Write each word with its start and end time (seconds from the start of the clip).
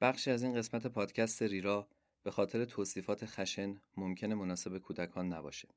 بخشی 0.00 0.30
از 0.30 0.42
این 0.42 0.54
قسمت 0.54 0.86
پادکست 0.86 1.42
ریرا 1.42 1.88
به 2.22 2.30
خاطر 2.30 2.64
توصیفات 2.64 3.26
خشن 3.26 3.80
ممکنه 3.96 4.34
مناسب 4.34 4.78
کودکان 4.78 5.32
نباشه. 5.32 5.68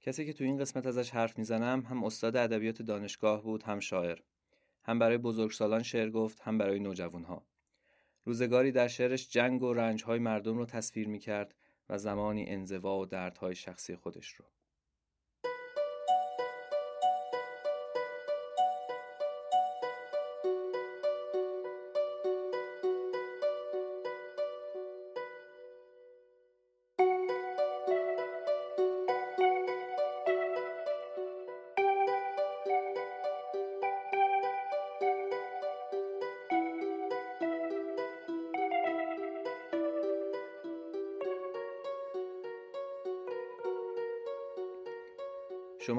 کسی 0.00 0.26
که 0.26 0.32
تو 0.32 0.44
این 0.44 0.58
قسمت 0.58 0.86
ازش 0.86 1.10
حرف 1.10 1.38
می‌زنم 1.38 1.80
هم 1.80 2.04
استاد 2.04 2.36
ادبیات 2.36 2.82
دانشگاه 2.82 3.42
بود 3.42 3.62
هم 3.62 3.80
شاعر. 3.80 4.18
هم 4.82 4.98
برای 4.98 5.18
بزرگسالان 5.18 5.82
شعر 5.82 6.10
گفت 6.10 6.40
هم 6.40 6.58
برای 6.58 6.80
نوجوانها. 6.80 7.46
روزگاری 8.24 8.72
در 8.72 8.88
شعرش 8.88 9.30
جنگ 9.30 9.62
و 9.62 9.72
رنجهای 9.72 10.18
مردم 10.18 10.58
رو 10.58 10.66
تصویر 10.66 11.08
می‌کرد 11.08 11.54
و 11.88 11.98
زمانی 11.98 12.46
انزوا 12.48 12.98
و 12.98 13.06
دردهای 13.06 13.54
شخصی 13.54 13.96
خودش 13.96 14.32
رو. 14.32 14.44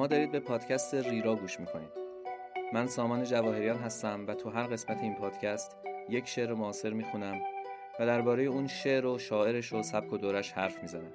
شما 0.01 0.07
دارید 0.07 0.31
به 0.31 0.39
پادکست 0.39 0.95
ریرا 0.95 1.35
گوش 1.35 1.59
می‌کنید. 1.59 1.91
من 2.73 2.87
سامان 2.87 3.23
جواهریان 3.23 3.77
هستم 3.77 4.27
و 4.27 4.33
تو 4.33 4.49
هر 4.49 4.67
قسمت 4.67 4.97
این 4.97 5.15
پادکست 5.15 5.77
یک 6.09 6.27
شعر 6.27 6.53
معاصر 6.53 6.93
می‌خونم 6.93 7.41
و 7.99 8.05
درباره 8.05 8.43
اون 8.43 8.67
شعر 8.67 9.05
و 9.05 9.17
شاعرش 9.19 9.73
و 9.73 9.83
سبک 9.83 10.13
و 10.13 10.17
دورش 10.17 10.51
حرف 10.51 10.81
می‌زنم. 10.81 11.13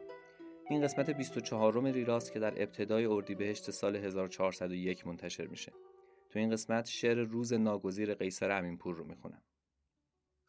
این 0.70 0.83
قسمت 0.83 1.10
24 1.10 1.72
روم 1.72 1.86
ریراست 1.86 2.33
که 2.33 2.38
در 2.38 2.62
ابتدای 2.62 3.05
اردیبهشت 3.05 3.70
سال 3.70 3.97
1401 3.97 5.06
منتشر 5.06 5.47
میشه. 5.47 5.72
تو 6.30 6.38
این 6.38 6.50
قسمت 6.50 6.86
شعر 6.86 7.16
روز 7.16 7.53
ناگزیر 7.53 8.14
قیصر 8.14 8.50
امینپور 8.50 8.94
رو 8.94 9.05
می‌خونم. 9.05 9.42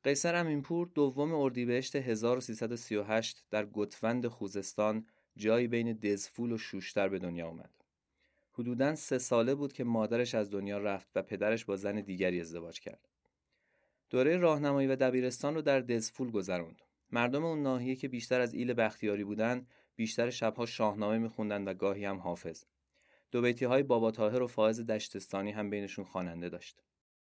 قیصر 0.03 0.35
امینپور 0.35 0.89
دوم 0.95 1.33
اردیبهشت 1.33 1.95
1338 1.95 3.45
در 3.51 3.65
گتوند 3.65 4.27
خوزستان 4.27 5.05
جایی 5.37 5.67
بین 5.67 5.93
دزفول 5.93 6.51
و 6.51 6.57
شوشتر 6.57 7.09
به 7.09 7.19
دنیا 7.19 7.47
آمد. 7.47 7.76
حدوداً 8.59 8.95
سه 8.95 9.17
ساله 9.17 9.55
بود 9.55 9.73
که 9.73 9.83
مادرش 9.83 10.35
از 10.35 10.49
دنیا 10.49 10.77
رفت 10.77 11.07
و 11.15 11.21
پدرش 11.21 11.65
با 11.65 11.75
زن 11.75 12.01
دیگری 12.01 12.41
ازدواج 12.41 12.79
کرد. 12.79 13.07
دوره 14.09 14.37
راهنمایی 14.37 14.87
و 14.87 14.95
دبیرستان 14.95 15.55
رو 15.55 15.61
در 15.61 15.79
دزفول 15.79 16.31
گذروند. 16.31 16.81
مردم 17.11 17.45
اون 17.45 17.63
ناحیه 17.63 17.95
که 17.95 18.07
بیشتر 18.07 18.41
از 18.41 18.53
ایل 18.53 18.73
بختیاری 18.73 19.23
بودن، 19.23 19.67
بیشتر 19.95 20.29
شبها 20.29 20.65
شاهنامه 20.65 21.17
میخوندن 21.17 21.63
و 21.63 21.73
گاهی 21.73 22.05
هم 22.05 22.17
حافظ. 22.17 22.63
دو 23.31 23.41
بیتی 23.41 23.65
های 23.65 23.83
بابا 23.83 24.11
تاهر 24.11 24.41
و 24.41 24.47
فائز 24.47 24.81
دشتستانی 24.81 25.51
هم 25.51 25.69
بینشون 25.69 26.05
خواننده 26.05 26.49
داشت. 26.49 26.83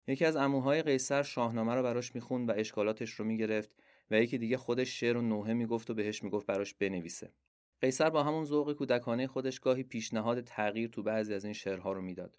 یکی 0.06 0.24
از 0.24 0.36
عموهای 0.36 0.82
قیصر 0.82 1.22
شاهنامه 1.22 1.74
رو 1.74 1.82
براش 1.82 2.14
می‌خوند 2.14 2.48
و 2.48 2.52
اشکالاتش 2.56 3.10
رو 3.10 3.24
می‌گرفت 3.24 3.70
و 4.10 4.20
یکی 4.20 4.38
دیگه 4.38 4.56
خودش 4.56 5.00
شعر 5.00 5.16
و 5.16 5.22
نوحه 5.22 5.54
می‌گفت 5.54 5.90
و 5.90 5.94
بهش 5.94 6.22
می‌گفت 6.22 6.46
براش 6.46 6.74
بنویسه. 6.74 7.32
قیصر 7.80 8.10
با 8.10 8.22
همون 8.22 8.44
ذوق 8.44 8.72
کودکانه 8.72 9.26
خودش 9.26 9.60
گاهی 9.60 9.82
پیشنهاد 9.82 10.40
تغییر 10.40 10.88
تو 10.88 11.02
بعضی 11.02 11.34
از 11.34 11.44
این 11.44 11.54
شعرها 11.54 11.92
رو 11.92 12.02
می‌داد. 12.02 12.38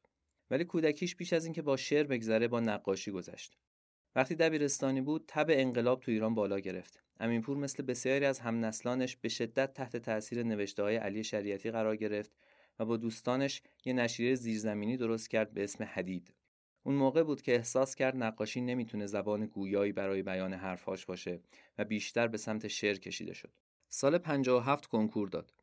ولی 0.51 0.65
کودکیش 0.65 1.15
پیش 1.15 1.33
از 1.33 1.45
اینکه 1.45 1.61
با 1.61 1.77
شعر 1.77 2.07
بگذره 2.07 2.47
با 2.47 2.59
نقاشی 2.59 3.11
گذشت. 3.11 3.57
وقتی 4.15 4.35
دبیرستانی 4.35 5.01
بود 5.01 5.23
تب 5.27 5.47
انقلاب 5.49 5.99
تو 5.99 6.11
ایران 6.11 6.35
بالا 6.35 6.59
گرفت. 6.59 7.03
امینپور 7.19 7.57
مثل 7.57 7.83
بسیاری 7.83 8.25
از 8.25 8.39
همنسلانش 8.39 9.17
به 9.17 9.29
شدت 9.29 9.73
تحت 9.73 9.97
تاثیر 9.97 10.43
نوشته 10.43 10.83
های 10.83 10.95
علی 10.95 11.23
شریعتی 11.23 11.71
قرار 11.71 11.95
گرفت 11.95 12.31
و 12.79 12.85
با 12.85 12.97
دوستانش 12.97 13.61
یه 13.85 13.93
نشریه 13.93 14.35
زیرزمینی 14.35 14.97
درست 14.97 15.29
کرد 15.29 15.53
به 15.53 15.63
اسم 15.63 15.83
حدید. 15.83 16.33
اون 16.83 16.95
موقع 16.95 17.23
بود 17.23 17.41
که 17.41 17.55
احساس 17.55 17.95
کرد 17.95 18.15
نقاشی 18.15 18.61
نمی‌تونه 18.61 19.05
زبان 19.05 19.45
گویایی 19.45 19.91
برای 19.91 20.23
بیان 20.23 20.53
حرفهاش 20.53 21.05
باشه 21.05 21.39
و 21.77 21.85
بیشتر 21.85 22.27
به 22.27 22.37
سمت 22.37 22.67
شعر 22.67 22.95
کشیده 22.95 23.33
شد. 23.33 23.51
سال 23.89 24.17
57 24.17 24.85
کنکور 24.85 25.29
داد. 25.29 25.53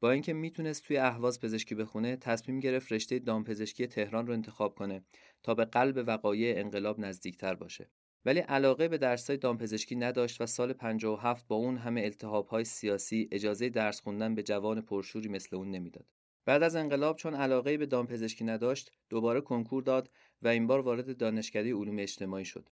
با 0.00 0.10
اینکه 0.10 0.32
می‌تونست 0.32 0.84
توی 0.84 0.96
اهواز 0.96 1.40
پزشکی 1.40 1.74
بخونه 1.74 2.16
تصمیم 2.16 2.60
گرفت 2.60 2.92
رشته 2.92 3.18
دامپزشکی 3.18 3.86
تهران 3.86 4.26
رو 4.26 4.32
انتخاب 4.32 4.74
کنه 4.74 5.04
تا 5.42 5.54
به 5.54 5.64
قلب 5.64 6.04
وقایع 6.06 6.60
انقلاب 6.60 7.00
نزدیکتر 7.00 7.54
باشه. 7.54 7.90
ولی 8.24 8.40
علاقه 8.40 8.88
به 8.88 8.98
درسای 8.98 9.36
دامپزشکی 9.36 9.96
نداشت 9.96 10.40
و 10.40 10.46
سال 10.46 10.72
57 10.72 11.46
با 11.48 11.56
اون 11.56 11.76
همه 11.76 12.00
التهاب‌های 12.00 12.64
سیاسی 12.64 13.28
اجازه 13.32 13.68
درس 13.68 14.00
خوندن 14.00 14.34
به 14.34 14.42
جوان 14.42 14.80
پرشوری 14.80 15.28
مثل 15.28 15.56
اون 15.56 15.70
نمی‌داد. 15.70 16.06
بعد 16.44 16.62
از 16.62 16.76
انقلاب 16.76 17.16
چون 17.16 17.34
علاقه 17.34 17.76
به 17.76 17.86
دامپزشکی 17.86 18.44
نداشت 18.44 18.90
دوباره 19.08 19.40
کنکور 19.40 19.82
داد 19.82 20.10
و 20.42 20.48
این 20.48 20.66
بار 20.66 20.80
وارد 20.80 21.16
دانشکده 21.16 21.74
علوم 21.74 21.98
اجتماعی 21.98 22.44
شد. 22.44 22.68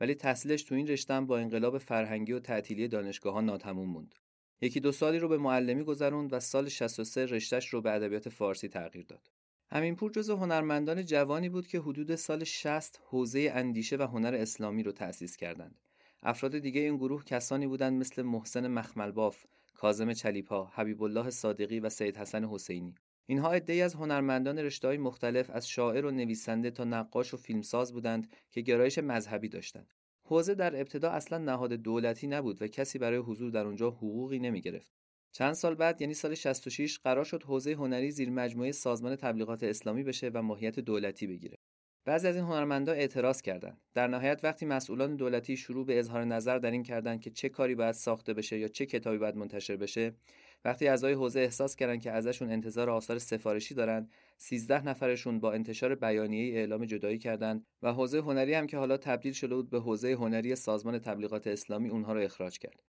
ولی 0.00 0.14
تحصیلش 0.14 0.62
تو 0.62 0.74
این 0.74 0.86
رشته 0.86 1.20
با 1.20 1.38
انقلاب 1.38 1.78
فرهنگی 1.78 2.32
و 2.32 2.40
تعطیلی 2.40 2.88
دانشگاه‌ها 2.88 3.40
ناتموم 3.40 3.88
موند. 3.88 4.14
یکی 4.60 4.80
دو 4.80 4.92
سالی 4.92 5.18
رو 5.18 5.28
به 5.28 5.38
معلمی 5.38 5.84
گذروند 5.84 6.32
و 6.32 6.40
سال 6.40 6.68
63 6.68 7.26
رشتهش 7.26 7.68
رو 7.68 7.80
به 7.80 7.92
ادبیات 7.92 8.28
فارسی 8.28 8.68
تغییر 8.68 9.04
داد. 9.04 9.30
همینپور 9.70 10.10
جزو 10.10 10.36
هنرمندان 10.36 11.04
جوانی 11.04 11.48
بود 11.48 11.66
که 11.66 11.78
حدود 11.78 12.14
سال 12.14 12.44
60 12.44 13.00
حوزه 13.04 13.52
اندیشه 13.54 13.96
و 13.96 14.02
هنر 14.02 14.34
اسلامی 14.34 14.82
رو 14.82 14.92
تأسیس 14.92 15.36
کردند. 15.36 15.80
افراد 16.22 16.58
دیگه 16.58 16.80
این 16.80 16.96
گروه 16.96 17.24
کسانی 17.24 17.66
بودند 17.66 18.00
مثل 18.00 18.22
محسن 18.22 18.66
مخملباف، 18.66 19.44
کاظم 19.74 20.12
چلیپا، 20.12 20.70
حبیب 20.74 21.02
الله 21.02 21.30
صادقی 21.30 21.80
و 21.80 21.88
سید 21.88 22.16
حسن 22.16 22.44
حسینی. 22.44 22.94
اینها 23.26 23.52
عده‌ای 23.52 23.82
از 23.82 23.94
هنرمندان 23.94 24.58
رشته‌های 24.58 24.98
مختلف 24.98 25.50
از 25.50 25.68
شاعر 25.68 26.06
و 26.06 26.10
نویسنده 26.10 26.70
تا 26.70 26.84
نقاش 26.84 27.34
و 27.34 27.36
فیلمساز 27.36 27.92
بودند 27.92 28.32
که 28.50 28.60
گرایش 28.60 28.98
مذهبی 28.98 29.48
داشتند. 29.48 29.94
حوزه 30.28 30.54
در 30.54 30.80
ابتدا 30.80 31.10
اصلا 31.10 31.38
نهاد 31.38 31.72
دولتی 31.72 32.26
نبود 32.26 32.62
و 32.62 32.66
کسی 32.66 32.98
برای 32.98 33.18
حضور 33.18 33.50
در 33.50 33.66
اونجا 33.66 33.90
حقوقی 33.90 34.38
نمی 34.38 34.60
گرفت. 34.60 34.90
چند 35.32 35.52
سال 35.52 35.74
بعد 35.74 36.00
یعنی 36.00 36.14
سال 36.14 36.34
66 36.34 36.98
قرار 36.98 37.24
شد 37.24 37.42
حوزه 37.42 37.72
هنری 37.72 38.10
زیر 38.10 38.30
مجموعه 38.30 38.72
سازمان 38.72 39.16
تبلیغات 39.16 39.62
اسلامی 39.62 40.02
بشه 40.02 40.30
و 40.34 40.42
ماهیت 40.42 40.80
دولتی 40.80 41.26
بگیره. 41.26 41.56
بعضی 42.04 42.28
از 42.28 42.36
این 42.36 42.44
هنرمندا 42.44 42.92
اعتراض 42.92 43.42
کردند. 43.42 43.80
در 43.94 44.08
نهایت 44.08 44.40
وقتی 44.42 44.66
مسئولان 44.66 45.16
دولتی 45.16 45.56
شروع 45.56 45.86
به 45.86 45.98
اظهار 45.98 46.24
نظر 46.24 46.58
در 46.58 46.70
این 46.70 46.82
کردند 46.82 47.20
که 47.20 47.30
چه 47.30 47.48
کاری 47.48 47.74
باید 47.74 47.94
ساخته 47.94 48.34
بشه 48.34 48.58
یا 48.58 48.68
چه 48.68 48.86
کتابی 48.86 49.18
باید 49.18 49.36
منتشر 49.36 49.76
بشه، 49.76 50.14
وقتی 50.64 50.88
اعضای 50.88 51.12
حوزه 51.12 51.40
احساس 51.40 51.76
کردند 51.76 52.00
که 52.00 52.12
ازشون 52.12 52.50
انتظار 52.50 52.90
آثار 52.90 53.18
سفارشی 53.18 53.74
دارن 53.74 54.08
13 54.38 54.88
نفرشون 54.88 55.40
با 55.40 55.52
انتشار 55.52 55.94
بیانیه 55.94 56.54
اعلام 56.54 56.84
جدایی 56.84 57.18
کردند 57.18 57.66
و 57.82 57.92
حوزه 57.92 58.18
هنری 58.18 58.54
هم 58.54 58.66
که 58.66 58.76
حالا 58.76 58.96
تبدیل 58.96 59.32
شده 59.32 59.54
بود 59.54 59.70
به 59.70 59.80
حوزه 59.80 60.12
هنری 60.12 60.56
سازمان 60.56 60.98
تبلیغات 60.98 61.46
اسلامی 61.46 61.88
اونها 61.88 62.12
رو 62.12 62.20
اخراج 62.20 62.58
کرد. 62.58 62.82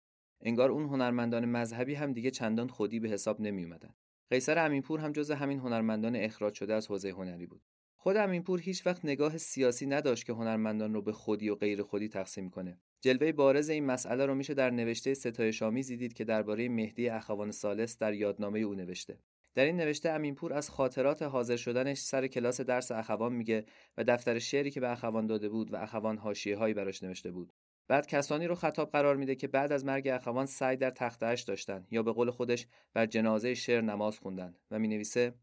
انگار 0.42 0.72
اون 0.72 0.86
هنرمندان 0.86 1.46
مذهبی 1.46 1.96
هم 1.96 2.14
دیگه 2.14 2.32
چندان 2.32 2.68
خودی 2.68 3.00
به 3.00 3.10
حساب 3.10 3.42
نمی 3.42 3.64
اومدن 3.64 3.94
قیصر 4.30 4.66
امینپور 4.66 5.00
هم 5.00 5.12
جز 5.12 5.32
همین 5.32 5.60
هنرمندان 5.60 6.16
اخراج 6.16 6.54
شده 6.54 6.74
از 6.74 6.88
حوزه 6.88 7.10
هنری 7.10 7.46
بود. 7.46 7.62
خود 7.98 8.18
امینپور 8.18 8.60
هیچ 8.60 8.86
وقت 8.88 9.06
نگاه 9.06 9.38
سیاسی 9.38 9.86
نداشت 9.86 10.26
که 10.26 10.34
هنرمندان 10.34 10.94
رو 10.94 11.02
به 11.02 11.12
خودی 11.12 11.50
و 11.50 11.56
غیر 11.56 11.84
خودی 11.84 12.10
تقسیم 12.10 12.50
کنه. 12.50 12.80
جلوه 13.06 13.32
بارز 13.32 13.70
این 13.70 13.86
مسئله 13.86 14.26
رو 14.26 14.36
میشه 14.36 14.54
در 14.54 14.70
نوشته 14.70 15.14
ستایش 15.14 15.64
آمیزی 15.64 15.98
دید 15.98 16.14
که 16.14 16.24
درباره 16.24 16.70
مهدی 16.70 17.10
اخوان 17.10 17.52
سالس 17.52 17.98
در 17.98 18.14
یادنامه 18.14 18.60
او 18.60 18.74
نوشته. 18.74 19.20
در 19.56 19.66
این 19.66 19.78
نوشته 19.78 20.10
امینپور 20.10 20.54
از 20.54 20.70
خاطرات 20.70 21.22
حاضر 21.22 21.56
شدنش 21.56 21.98
سر 21.98 22.28
کلاس 22.28 22.62
درس 22.62 22.92
اخوان 22.92 23.34
میگه 23.34 23.66
و 23.98 24.04
دفتر 24.04 24.40
شعری 24.40 24.72
که 24.72 24.80
به 24.80 24.92
اخوان 24.92 25.28
داده 25.28 25.50
بود 25.50 25.74
و 25.74 25.76
اخوان 25.76 26.18
حاشیه 26.18 26.58
هایی 26.58 26.74
براش 26.74 27.04
نوشته 27.04 27.32
بود. 27.32 27.54
بعد 27.88 28.08
کسانی 28.08 28.48
رو 28.48 28.56
خطاب 28.56 28.92
قرار 28.92 29.16
میده 29.16 29.36
که 29.36 29.48
بعد 29.48 29.72
از 29.72 29.86
مرگ 29.86 30.08
اخوان 30.08 30.46
سعی 30.46 30.78
در 30.78 30.92
تختهش 30.92 31.42
داشتن 31.42 31.88
یا 31.92 32.04
به 32.04 32.12
قول 32.12 32.32
خودش 32.32 32.68
بر 32.94 33.06
جنازه 33.06 33.54
شعر 33.54 33.82
نماز 33.82 34.20
خوندن 34.20 34.56
و 34.72 34.80
می 34.80 34.88
نویسه 34.88 35.34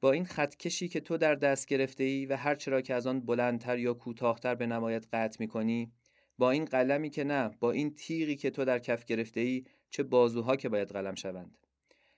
با 0.00 0.12
این 0.12 0.24
خطکشی 0.24 0.88
که 0.88 1.00
تو 1.00 1.16
در 1.16 1.34
دست 1.34 1.66
گرفته 1.66 2.04
ای 2.04 2.26
و 2.26 2.36
هر 2.36 2.54
چرا 2.54 2.80
که 2.80 2.94
از 2.94 3.06
آن 3.06 3.20
بلندتر 3.20 3.78
یا 3.78 3.94
کوتاهتر 3.94 4.54
به 4.54 4.66
نمایت 4.66 5.06
قطع 5.12 5.36
می 5.40 5.46
با 6.38 6.50
این 6.50 6.64
قلمی 6.64 7.10
که 7.10 7.24
نه 7.24 7.50
با 7.60 7.70
این 7.72 7.94
تیغی 7.94 8.36
که 8.36 8.50
تو 8.50 8.64
در 8.64 8.78
کف 8.78 9.04
گرفته 9.04 9.40
ای 9.40 9.64
چه 9.90 10.02
بازوها 10.02 10.56
که 10.56 10.68
باید 10.68 10.88
قلم 10.88 11.14
شوند. 11.14 11.58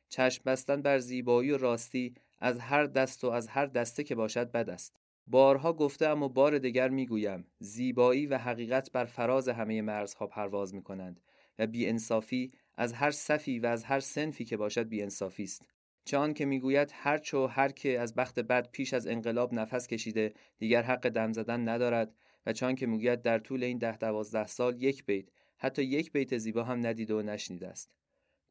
چشم 0.09 0.43
بستن 0.47 0.83
بر 0.83 0.99
زیبایی 0.99 1.51
و 1.51 1.59
راستی 1.59 2.15
از 2.39 2.59
هر 2.59 2.85
دست 2.85 3.25
و 3.25 3.31
از 3.31 3.49
هر 3.49 3.67
دسته 3.67 4.05
که 4.05 4.15
باشد 4.15 4.53
بد 4.53 4.71
است. 4.71 4.97
بارها 5.27 5.73
گفته 5.73 6.09
و 6.09 6.29
بار 6.29 6.59
دیگر 6.59 6.89
می‌گویم 6.89 7.47
زیبایی 7.59 8.27
و 8.27 8.39
حقیقت 8.39 8.93
بر 8.93 9.05
فراز 9.05 9.49
همه 9.49 9.83
مرزها 9.83 10.27
پرواز 10.27 10.75
می 10.75 10.83
کنند 10.83 11.21
و 11.59 11.67
انصافی 11.75 12.53
از 12.77 12.93
هر 12.93 13.11
صفی 13.11 13.59
و 13.59 13.67
از 13.67 13.85
هر 13.85 14.01
سنفی 14.01 14.45
که 14.45 14.57
باشد 14.57 14.89
انصافی 14.93 15.45
است. 15.45 15.69
چه 16.05 16.33
که 16.33 16.45
می‌گوید 16.45 16.91
هر 16.95 17.19
چو 17.19 17.47
هر 17.47 17.69
که 17.69 18.01
از 18.01 18.15
بخت 18.15 18.41
بد 18.41 18.71
پیش 18.71 18.95
از 18.95 19.07
انقلاب 19.07 19.55
نفس 19.55 19.87
کشیده 19.87 20.33
دیگر 20.59 20.83
حق 20.83 21.09
دم 21.09 21.33
زدن 21.33 21.69
ندارد. 21.69 22.15
چون 22.53 22.75
که 22.75 22.87
می‌گوید 22.87 23.23
در 23.23 23.39
طول 23.39 23.65
این 23.65 23.79
ده 23.79 23.97
دوازده 23.97 24.47
سال 24.47 24.83
یک 24.83 25.07
بیت 25.07 25.29
حتی 25.57 25.83
یک 25.83 26.13
بیت 26.13 26.39
زیبا 26.39 26.65
هم 26.65 26.87
ندیده 26.87 27.15
و 27.15 27.23
نشنیده 27.23 27.69
است. 27.69 27.91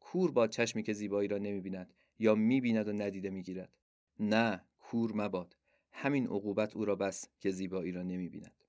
کور 0.00 0.32
با 0.32 0.46
چشمی 0.46 0.82
که 0.82 0.92
زیبایی 0.92 1.28
را 1.28 1.38
نمی‌بیند 1.38 1.94
یا 2.18 2.34
می‌بیند 2.34 2.88
و 2.88 2.92
ندیده 2.92 3.30
می‌گیرد. 3.30 3.72
نه 4.20 4.64
کور 4.78 5.12
مباد. 5.14 5.56
همین 5.92 6.26
عقوبت 6.26 6.76
او 6.76 6.84
را 6.84 6.96
بس 6.96 7.28
که 7.40 7.50
زیبایی 7.50 7.92
را 7.92 8.02
نمی‌بیند. 8.02 8.64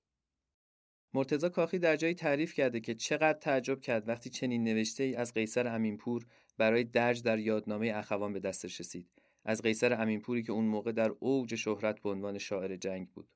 مرتزا 1.14 1.48
کاخی 1.48 1.78
در 1.78 1.96
جایی 1.96 2.14
تعریف 2.14 2.54
کرده 2.54 2.80
که 2.80 2.94
چقدر 2.94 3.38
تعجب 3.38 3.80
کرد 3.80 4.08
وقتی 4.08 4.30
چنین 4.30 4.64
نوشته 4.64 5.04
ای 5.04 5.14
از 5.14 5.34
قیصر 5.34 5.66
امینپور 5.66 6.26
برای 6.58 6.84
درج 6.84 7.22
در 7.22 7.38
یادنامه 7.38 7.92
اخوان 7.94 8.32
به 8.32 8.40
دستش 8.40 8.80
رسید. 8.80 9.08
از 9.44 9.62
قیصر 9.62 10.02
امینپوری 10.02 10.42
که 10.42 10.52
اون 10.52 10.64
موقع 10.64 10.92
در 10.92 11.12
اوج 11.20 11.54
شهرت 11.54 12.00
به 12.00 12.10
عنوان 12.10 12.38
شاعر 12.38 12.76
جنگ 12.76 13.08
بود. 13.08 13.28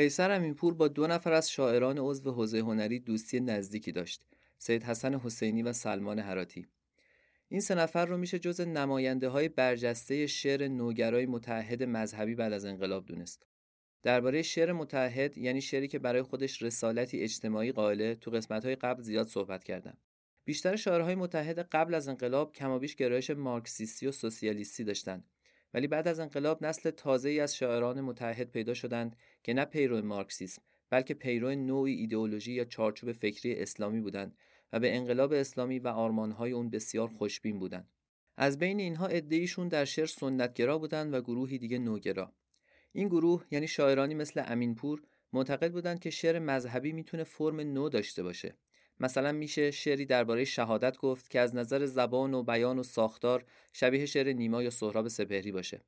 قیصر 0.00 0.30
امینپور 0.30 0.74
با 0.74 0.88
دو 0.88 1.06
نفر 1.06 1.32
از 1.32 1.50
شاعران 1.50 1.98
عضو 1.98 2.32
حوزه 2.32 2.58
هنری 2.58 3.00
دوستی 3.00 3.40
نزدیکی 3.40 3.92
داشت 3.92 4.22
سید 4.58 4.84
حسن 4.84 5.14
حسینی 5.14 5.62
و 5.62 5.72
سلمان 5.72 6.18
هراتی 6.18 6.66
این 7.48 7.60
سه 7.60 7.74
نفر 7.74 8.06
رو 8.06 8.16
میشه 8.16 8.38
جز 8.38 8.60
نماینده 8.60 9.28
های 9.28 9.48
برجسته 9.48 10.26
شعر 10.26 10.68
نوگرای 10.68 11.26
متحد 11.26 11.82
مذهبی 11.82 12.34
بعد 12.34 12.52
از 12.52 12.64
انقلاب 12.64 13.06
دونست. 13.06 13.46
درباره 14.02 14.42
شعر 14.42 14.72
متحد 14.72 15.38
یعنی 15.38 15.60
شعری 15.60 15.88
که 15.88 15.98
برای 15.98 16.22
خودش 16.22 16.62
رسالتی 16.62 17.20
اجتماعی 17.20 17.72
قائله 17.72 18.14
تو 18.14 18.30
قسمت‌های 18.30 18.76
قبل 18.76 19.02
زیاد 19.02 19.26
صحبت 19.26 19.64
کردم. 19.64 19.96
بیشتر 20.44 20.76
شاعرهای 20.76 21.14
متحد 21.14 21.58
قبل 21.58 21.94
از 21.94 22.08
انقلاب 22.08 22.52
کمابیش 22.52 22.96
گرایش 22.96 23.30
مارکسیستی 23.30 24.06
و 24.06 24.12
سوسیالیستی 24.12 24.84
داشتند. 24.84 25.24
ولی 25.74 25.86
بعد 25.86 26.08
از 26.08 26.20
انقلاب 26.20 26.64
نسل 26.64 26.90
تازه‌ای 26.90 27.40
از 27.40 27.56
شاعران 27.56 28.00
متحد 28.00 28.50
پیدا 28.50 28.74
شدند 28.74 29.16
که 29.42 29.54
نه 29.54 29.64
پیرو 29.64 30.02
مارکسیسم 30.02 30.62
بلکه 30.90 31.14
پیرو 31.14 31.54
نوعی 31.54 31.94
ایدئولوژی 31.94 32.52
یا 32.52 32.64
چارچوب 32.64 33.12
فکری 33.12 33.54
اسلامی 33.54 34.00
بودند 34.00 34.36
و 34.72 34.80
به 34.80 34.96
انقلاب 34.96 35.32
اسلامی 35.32 35.78
و 35.78 35.88
آرمانهای 35.88 36.52
اون 36.52 36.70
بسیار 36.70 37.08
خوشبین 37.08 37.58
بودند. 37.58 37.88
از 38.36 38.58
بین 38.58 38.80
اینها 38.80 39.06
عده‌ایشون 39.06 39.68
در 39.68 39.84
شعر 39.84 40.06
سنتگرا 40.06 40.78
بودند 40.78 41.14
و 41.14 41.20
گروهی 41.20 41.58
دیگه 41.58 41.78
نوگرا. 41.78 42.32
این 42.92 43.08
گروه 43.08 43.44
یعنی 43.50 43.68
شاعرانی 43.68 44.14
مثل 44.14 44.42
امینپور 44.46 45.02
معتقد 45.32 45.72
بودند 45.72 46.00
که 46.00 46.10
شعر 46.10 46.38
مذهبی 46.38 46.92
می‌تونه 46.92 47.24
فرم 47.24 47.60
نو 47.60 47.88
داشته 47.88 48.22
باشه 48.22 48.54
مثلا 49.00 49.32
میشه 49.32 49.70
شعری 49.70 50.06
درباره 50.06 50.44
شهادت 50.44 50.98
گفت 50.98 51.30
که 51.30 51.40
از 51.40 51.54
نظر 51.54 51.86
زبان 51.86 52.34
و 52.34 52.42
بیان 52.42 52.78
و 52.78 52.82
ساختار 52.82 53.44
شبیه 53.72 54.06
شعر 54.06 54.32
نیما 54.32 54.62
یا 54.62 54.70
سهراب 54.70 55.08
سپهری 55.08 55.52
باشه. 55.52 55.80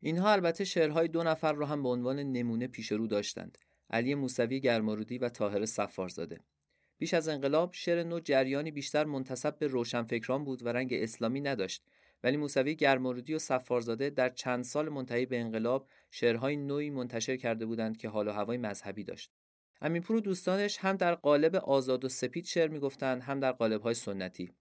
اینها 0.00 0.32
البته 0.32 0.64
شعرهای 0.64 1.08
دو 1.08 1.22
نفر 1.22 1.52
رو 1.52 1.66
هم 1.66 1.82
به 1.82 1.88
عنوان 1.88 2.18
نمونه 2.18 2.66
پیش 2.66 2.92
رو 2.92 3.06
داشتند. 3.06 3.58
علی 3.90 4.14
موسوی 4.14 4.60
گرمارودی 4.60 5.18
و 5.18 5.28
طاهر 5.28 5.66
صفارزاده. 5.66 6.40
بیش 6.98 7.14
از 7.14 7.28
انقلاب 7.28 7.72
شعر 7.72 8.02
نو 8.02 8.20
جریانی 8.20 8.70
بیشتر 8.70 9.04
منتصب 9.04 9.58
به 9.58 9.66
روشنفکران 9.66 10.44
بود 10.44 10.62
و 10.62 10.68
رنگ 10.68 10.94
اسلامی 10.94 11.40
نداشت. 11.40 11.84
ولی 12.24 12.36
موسوی 12.36 12.74
گرمارودی 12.74 13.34
و 13.34 13.38
صفارزاده 13.38 14.10
در 14.10 14.28
چند 14.28 14.64
سال 14.64 14.88
منتهی 14.88 15.26
به 15.26 15.40
انقلاب 15.40 15.88
شعرهای 16.10 16.56
نوعی 16.56 16.90
منتشر 16.90 17.36
کرده 17.36 17.66
بودند 17.66 17.96
که 17.96 18.08
حال 18.08 18.28
و 18.28 18.32
هوای 18.32 18.58
مذهبی 18.58 19.04
داشت. 19.04 19.32
امینپور 19.84 20.16
و 20.16 20.20
دوستانش 20.20 20.78
هم 20.78 20.96
در 20.96 21.14
قالب 21.14 21.56
آزاد 21.56 22.04
و 22.04 22.08
سپید 22.08 22.44
شعر 22.44 22.68
می‌گفتند 22.68 23.22
هم 23.22 23.40
در 23.40 23.52
قالب‌های 23.52 23.94
سنتی. 23.94 24.52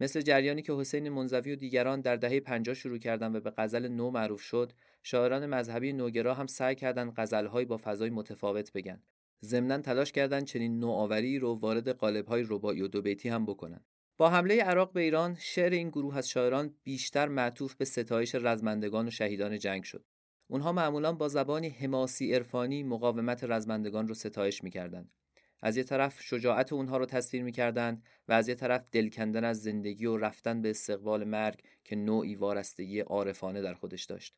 مثل 0.00 0.20
جریانی 0.20 0.62
که 0.62 0.72
حسین 0.72 1.08
منزوی 1.08 1.52
و 1.52 1.56
دیگران 1.56 2.00
در 2.00 2.16
دهه 2.16 2.40
50 2.40 2.74
شروع 2.74 2.98
کردند 2.98 3.36
و 3.36 3.40
به 3.40 3.52
غزل 3.56 3.88
نو 3.88 4.10
معروف 4.10 4.40
شد 4.40 4.72
شاعران 5.02 5.46
مذهبی 5.46 5.92
نوگرا 5.92 6.34
هم 6.34 6.46
سعی 6.46 6.74
کردند 6.74 7.12
غزل‌های 7.16 7.64
با 7.64 7.76
فضای 7.76 8.10
متفاوت 8.10 8.72
بگن. 8.72 9.02
ضمنا 9.44 9.78
تلاش 9.78 10.12
کردند 10.12 10.44
چنین 10.44 10.78
نوآوری 10.78 11.38
رو 11.38 11.54
وارد 11.54 11.88
قالب‌های 11.88 12.44
رباعی 12.48 12.82
و 12.82 12.88
دو 12.88 13.02
بیتی 13.02 13.28
هم 13.28 13.46
بکنن. 13.46 13.84
با 14.16 14.30
حمله 14.30 14.62
عراق 14.62 14.92
به 14.92 15.00
ایران 15.00 15.36
شعر 15.40 15.72
این 15.72 15.88
گروه 15.88 16.16
از 16.16 16.28
شاعران 16.28 16.74
بیشتر 16.82 17.28
معطوف 17.28 17.74
به 17.74 17.84
ستایش 17.84 18.34
رزمندگان 18.34 19.08
و 19.08 19.10
شهیدان 19.10 19.58
جنگ 19.58 19.82
شد. 19.82 20.04
اونها 20.46 20.72
معمولا 20.72 21.12
با 21.12 21.28
زبانی 21.28 21.68
حماسی 21.68 22.34
عرفانی 22.34 22.82
مقاومت 22.82 23.44
رزمندگان 23.44 24.08
رو 24.08 24.14
ستایش 24.14 24.64
می‌کردند. 24.64 25.10
از 25.62 25.76
یه 25.76 25.82
طرف 25.82 26.22
شجاعت 26.22 26.72
اونها 26.72 26.96
رو 26.96 27.06
تصویر 27.06 27.42
می‌کردند 27.42 28.02
و 28.28 28.32
از 28.32 28.48
یه 28.48 28.54
طرف 28.54 28.88
دلکندن 28.92 29.44
از 29.44 29.62
زندگی 29.62 30.06
و 30.06 30.16
رفتن 30.16 30.62
به 30.62 30.70
استقبال 30.70 31.24
مرگ 31.24 31.60
که 31.84 31.96
نوعی 31.96 32.34
وارستگی 32.34 33.00
عارفانه 33.00 33.62
در 33.62 33.74
خودش 33.74 34.04
داشت. 34.04 34.34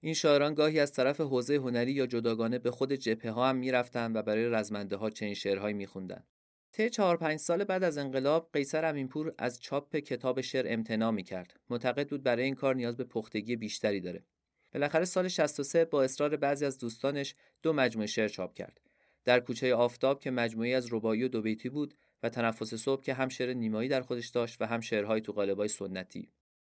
این 0.00 0.14
شاعران 0.14 0.54
گاهی 0.54 0.80
از 0.80 0.92
طرف 0.92 1.20
حوزه 1.20 1.56
هنری 1.56 1.92
یا 1.92 2.06
جداگانه 2.06 2.58
به 2.58 2.70
خود 2.70 2.92
جبهه 2.92 3.30
ها 3.30 3.48
هم 3.48 3.56
می‌رفتند 3.56 4.16
و 4.16 4.22
برای 4.22 4.48
رزمنده 4.48 4.96
ها 4.96 5.10
چنین 5.10 5.34
شعرهایی 5.34 5.74
میخوندند. 5.74 6.26
طی 6.72 6.90
چهار 6.90 7.16
پنج 7.16 7.38
سال 7.38 7.64
بعد 7.64 7.84
از 7.84 7.98
انقلاب 7.98 8.50
قیصر 8.52 8.84
امینپور 8.84 9.34
از 9.38 9.60
چاپ 9.60 9.96
کتاب 9.96 10.40
شعر 10.40 10.64
امتناع 10.68 11.10
می‌کرد. 11.10 11.60
معتقد 11.70 12.08
بود 12.08 12.22
برای 12.22 12.44
این 12.44 12.54
کار 12.54 12.74
نیاز 12.74 12.96
به 12.96 13.04
پختگی 13.04 13.56
بیشتری 13.56 14.00
داره. 14.00 14.24
بالاخره 14.72 15.04
سال 15.04 15.28
63 15.28 15.84
با 15.84 16.02
اصرار 16.02 16.36
بعضی 16.36 16.64
از 16.64 16.78
دوستانش 16.78 17.34
دو 17.62 17.72
مجموعه 17.72 18.06
شعر 18.06 18.28
چاپ 18.28 18.54
کرد. 18.54 18.80
در 19.24 19.40
کوچه 19.40 19.74
آفتاب 19.74 20.20
که 20.20 20.30
مجموعی 20.30 20.74
از 20.74 20.92
ربایی 20.92 21.24
و 21.24 21.28
دوبیتی 21.28 21.68
بود 21.68 21.94
و 22.22 22.28
تنفس 22.28 22.74
صبح 22.74 23.02
که 23.02 23.14
هم 23.14 23.28
شعر 23.28 23.54
نیمایی 23.54 23.88
در 23.88 24.00
خودش 24.00 24.28
داشت 24.28 24.62
و 24.62 24.66
هم 24.66 24.80
شعرهای 24.80 25.20
تو 25.20 25.32
قالبای 25.32 25.68
سنتی. 25.68 26.30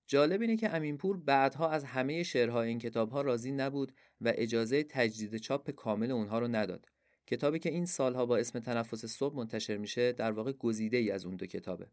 جالب 0.07 0.41
اینه 0.41 0.57
که 0.57 0.75
امینپور 0.75 1.17
بعدها 1.17 1.71
از 1.71 1.85
همه 1.85 2.23
شعرهای 2.23 2.69
این 2.69 2.79
کتابها 2.79 3.21
راضی 3.21 3.53
نبود 3.53 3.93
و 4.21 4.33
اجازه 4.35 4.83
تجدید 4.83 5.37
چاپ 5.37 5.71
کامل 5.71 6.11
اونها 6.11 6.39
رو 6.39 6.49
نداد. 6.49 6.87
کتابی 7.27 7.59
که 7.59 7.71
این 7.71 7.87
سالها 7.87 8.27
با 8.27 8.37
اسم 8.37 8.59
تنفس 8.59 9.05
صبح 9.05 9.37
منتشر 9.37 9.77
میشه 9.77 10.13
در 10.13 10.33
واقع 10.33 10.53
گزیده 10.53 10.97
ای 10.97 11.11
از 11.11 11.27
اون 11.27 11.37
دو 11.37 11.47
کتابه. 11.47 11.87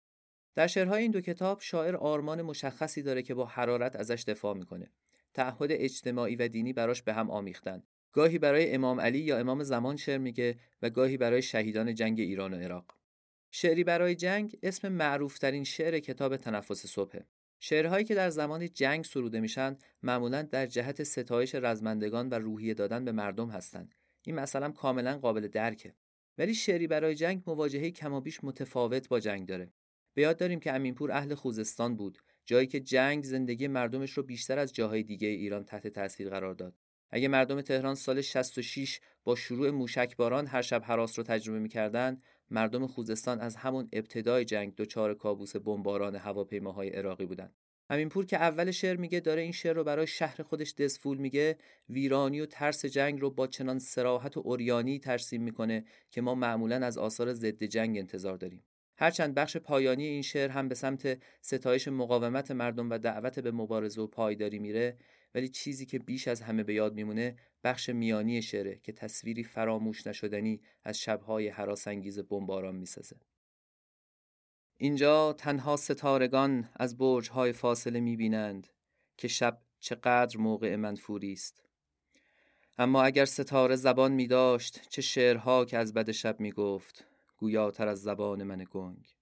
در 0.55 0.67
شعرهای 0.67 1.01
این 1.01 1.11
دو 1.11 1.21
کتاب 1.21 1.61
شاعر 1.61 1.95
آرمان 1.95 2.41
مشخصی 2.41 3.01
داره 3.01 3.21
که 3.21 3.33
با 3.33 3.45
حرارت 3.45 3.95
ازش 3.95 4.23
دفاع 4.27 4.57
می‌کنه. 4.57 4.91
تعهد 5.33 5.71
اجتماعی 5.71 6.35
و 6.35 6.47
دینی 6.47 6.73
براش 6.73 7.03
به 7.03 7.13
هم 7.13 7.31
آمیختن. 7.31 7.83
گاهی 8.11 8.39
برای 8.39 8.73
امام 8.73 9.01
علی 9.01 9.19
یا 9.19 9.37
امام 9.37 9.63
زمان 9.63 9.95
شعر 9.95 10.17
میگه 10.17 10.55
و 10.81 10.89
گاهی 10.89 11.17
برای 11.17 11.41
شهیدان 11.41 11.95
جنگ 11.95 12.19
ایران 12.19 12.53
و 12.53 12.57
عراق. 12.57 12.97
شعری 13.51 13.83
برای 13.83 14.15
جنگ 14.15 14.59
اسم 14.63 14.87
معروفترین 14.87 15.63
شعر 15.63 15.99
کتاب 15.99 16.37
تنفس 16.37 16.85
صبحه. 16.85 17.25
شعرهایی 17.59 18.05
که 18.05 18.15
در 18.15 18.29
زمان 18.29 18.69
جنگ 18.73 19.05
سروده 19.05 19.39
میشن 19.39 19.77
معمولا 20.03 20.41
در 20.41 20.65
جهت 20.65 21.03
ستایش 21.03 21.55
رزمندگان 21.55 22.29
و 22.29 22.33
روحیه 22.33 22.73
دادن 22.73 23.05
به 23.05 23.11
مردم 23.11 23.49
هستند 23.49 23.95
این 24.25 24.35
مثلا 24.35 24.71
کاملا 24.71 25.17
قابل 25.17 25.47
درکه. 25.47 25.95
ولی 26.37 26.53
شعری 26.53 26.87
برای 26.87 27.15
جنگ 27.15 27.43
مواجهه 27.47 27.91
کمابیش 27.91 28.43
متفاوت 28.43 29.07
با 29.07 29.19
جنگ 29.19 29.47
داره. 29.47 29.73
به 30.13 30.21
یاد 30.21 30.37
داریم 30.37 30.59
که 30.59 30.73
امینپور 30.73 31.11
اهل 31.11 31.35
خوزستان 31.35 31.95
بود. 31.95 32.17
جایی 32.45 32.67
که 32.67 32.79
جنگ 32.79 33.23
زندگی 33.23 33.67
مردمش 33.67 34.11
رو 34.11 34.23
بیشتر 34.23 34.59
از 34.59 34.73
جاهای 34.73 35.03
دیگه 35.03 35.27
ایران 35.27 35.63
تحت 35.63 35.87
تاثیر 35.87 36.29
قرار 36.29 36.53
داد. 36.53 36.75
اگه 37.09 37.27
مردم 37.27 37.61
تهران 37.61 37.95
سال 37.95 38.21
66 38.21 38.99
با 39.23 39.35
شروع 39.35 39.69
موشکباران 39.69 40.47
هر 40.47 40.61
شب 40.61 40.81
حراس 40.85 41.19
رو 41.19 41.23
تجربه 41.23 41.59
می‌کردند 41.59 42.23
مردم 42.49 42.87
خوزستان 42.87 43.39
از 43.39 43.55
همون 43.55 43.89
ابتدای 43.93 44.45
جنگ 44.45 44.75
دچار 44.75 45.13
کابوس 45.13 45.55
بمباران 45.55 46.15
هواپیماهای 46.15 46.89
عراقی 46.89 47.25
بودند 47.25 47.55
پور 48.09 48.25
که 48.25 48.37
اول 48.37 48.71
شعر 48.71 48.97
میگه 48.97 49.19
داره 49.19 49.41
این 49.41 49.51
شعر 49.51 49.75
رو 49.75 49.83
برای 49.83 50.07
شهر 50.07 50.43
خودش 50.43 50.73
دسفول 50.73 51.17
میگه 51.17 51.57
ویرانی 51.89 52.41
و 52.41 52.45
ترس 52.45 52.85
جنگ 52.85 53.21
رو 53.21 53.29
با 53.29 53.47
چنان 53.47 53.79
سراحت 53.79 54.37
و 54.37 54.41
اوریانی 54.45 54.99
ترسیم 54.99 55.43
می‌کنه 55.43 55.85
که 56.11 56.21
ما 56.21 56.35
معمولا 56.35 56.85
از 56.85 56.97
آثار 56.97 57.33
ضد 57.33 57.63
جنگ 57.63 57.97
انتظار 57.97 58.37
داریم. 58.37 58.63
هرچند 59.01 59.35
بخش 59.35 59.57
پایانی 59.57 60.05
این 60.05 60.21
شعر 60.21 60.49
هم 60.49 60.67
به 60.67 60.75
سمت 60.75 61.17
ستایش 61.41 61.87
مقاومت 61.87 62.51
مردم 62.51 62.89
و 62.89 62.97
دعوت 62.97 63.39
به 63.39 63.51
مبارزه 63.51 64.01
و 64.01 64.07
پایداری 64.07 64.59
میره 64.59 64.97
ولی 65.35 65.49
چیزی 65.49 65.85
که 65.85 65.99
بیش 65.99 66.27
از 66.27 66.41
همه 66.41 66.63
به 66.63 66.73
یاد 66.73 66.93
میمونه 66.93 67.35
بخش 67.63 67.89
میانی 67.89 68.41
شعره 68.41 68.79
که 68.83 68.91
تصویری 68.91 69.43
فراموش 69.43 70.07
نشدنی 70.07 70.61
از 70.83 70.99
شبهای 70.99 71.47
حراسانگیز 71.47 72.19
بمباران 72.19 72.75
می‌سازه. 72.75 73.15
اینجا 74.77 75.33
تنها 75.33 75.77
ستارگان 75.77 76.69
از 76.75 76.97
برج‌های 76.97 77.53
فاصله 77.53 77.99
می‌بینند 77.99 78.67
که 79.17 79.27
شب 79.27 79.61
چقدر 79.79 80.37
موقع 80.37 80.75
منفوری 80.75 81.33
است. 81.33 81.63
اما 82.77 83.03
اگر 83.03 83.25
ستاره 83.25 83.75
زبان 83.75 84.11
می 84.11 84.27
داشت 84.27 84.81
چه 84.89 85.01
شعرها 85.01 85.65
که 85.65 85.77
از 85.77 85.93
بد 85.93 86.11
شب 86.11 86.39
می 86.39 86.51
گفت 86.51 87.10
گویاتر 87.41 87.87
از 87.87 88.01
زبان 88.01 88.43
من 88.43 88.65
گنگ. 88.71 89.15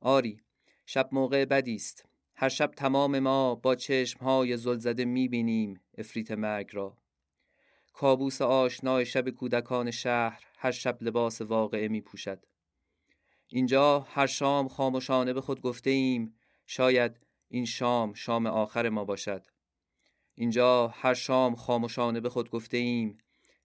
آری 0.00 0.40
شب 0.86 1.08
موقع 1.12 1.44
بدی 1.44 1.74
است 1.74 2.04
هر 2.34 2.48
شب 2.48 2.70
تمام 2.76 3.18
ما 3.18 3.54
با 3.54 3.74
چشمهای 3.74 4.56
زلزده 4.56 5.04
می 5.04 5.28
بینیم 5.28 5.80
افریت 5.98 6.30
مرگ 6.30 6.70
را. 6.72 6.96
کابوس 7.92 8.42
آشنای 8.42 9.06
شب 9.06 9.30
کودکان 9.30 9.90
شهر 9.90 10.44
هر 10.58 10.70
شب 10.70 11.02
لباس 11.02 11.40
واقعه 11.40 11.88
می 11.88 12.00
پوشد 12.00 12.46
اینجا 13.48 14.00
هر 14.00 14.26
شام 14.26 14.68
خاموشانه 14.68 15.32
به 15.32 15.40
خود 15.40 15.60
گفته 15.60 15.90
ایم 15.90 16.34
شاید 16.66 17.20
این 17.48 17.64
شام 17.64 18.14
شام 18.14 18.46
آخر 18.46 18.88
ما 18.88 19.04
باشد. 19.04 19.46
اینجا 20.34 20.88
هر 20.88 21.14
شام 21.14 21.54
خاموشانه 21.54 22.20
به 22.20 22.28
خود 22.28 22.50
گفته 22.50 22.76
ایم 22.76 23.18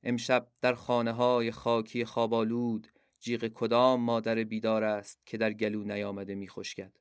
امشب 0.03 0.47
در 0.61 0.73
خانه 0.73 1.11
های 1.11 1.51
خاکی 1.51 2.05
خوابالود 2.05 2.87
جیغ 3.19 3.47
کدام 3.47 4.01
مادر 4.01 4.43
بیدار 4.43 4.83
است 4.83 5.21
که 5.25 5.37
در 5.37 5.53
گلو 5.53 5.83
نیامده 5.83 6.35
میخشکد 6.35 6.93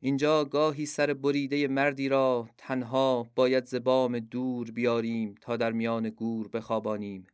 اینجا 0.00 0.44
گاهی 0.44 0.86
سر 0.86 1.14
بریده 1.14 1.68
مردی 1.68 2.08
را 2.08 2.48
تنها 2.58 3.30
باید 3.34 3.64
زبام 3.64 4.18
دور 4.18 4.70
بیاریم 4.70 5.34
تا 5.40 5.56
در 5.56 5.72
میان 5.72 6.10
گور 6.10 6.48
بخوابانیم. 6.48 7.26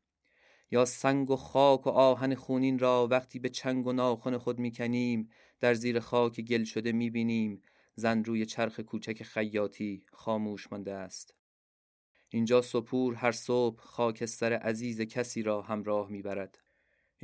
یا 0.71 0.85
سنگ 0.85 1.31
و 1.31 1.37
خاک 1.37 1.87
و 1.87 1.91
آهن 1.91 2.35
خونین 2.35 2.79
را 2.79 3.09
وقتی 3.11 3.39
به 3.39 3.49
چنگ 3.49 3.87
و 3.87 3.93
ناخن 3.93 4.39
خود 4.39 4.59
می‌کنیم 4.59 5.29
در 5.61 5.75
زیر 5.75 6.01
خاک 6.01 6.41
گل 6.41 6.65
شده 6.65 6.93
می‌بینیم 6.93 7.63
زن 7.95 8.25
روی 8.25 8.47
چرخ 8.47 8.81
کوچک 8.81 9.23
خیاطی 9.23 10.05
خاموش 10.13 10.73
مانده 10.73 10.93
است. 10.93 11.35
اینجا 12.31 12.63
سپور 12.63 13.15
هر 13.15 13.33
صبح 13.33 13.81
خاکستر 13.81 14.53
عزیز 14.53 15.01
کسی 15.01 15.43
را 15.43 15.63
همراه 15.63 16.11
می‌برد 16.11 16.59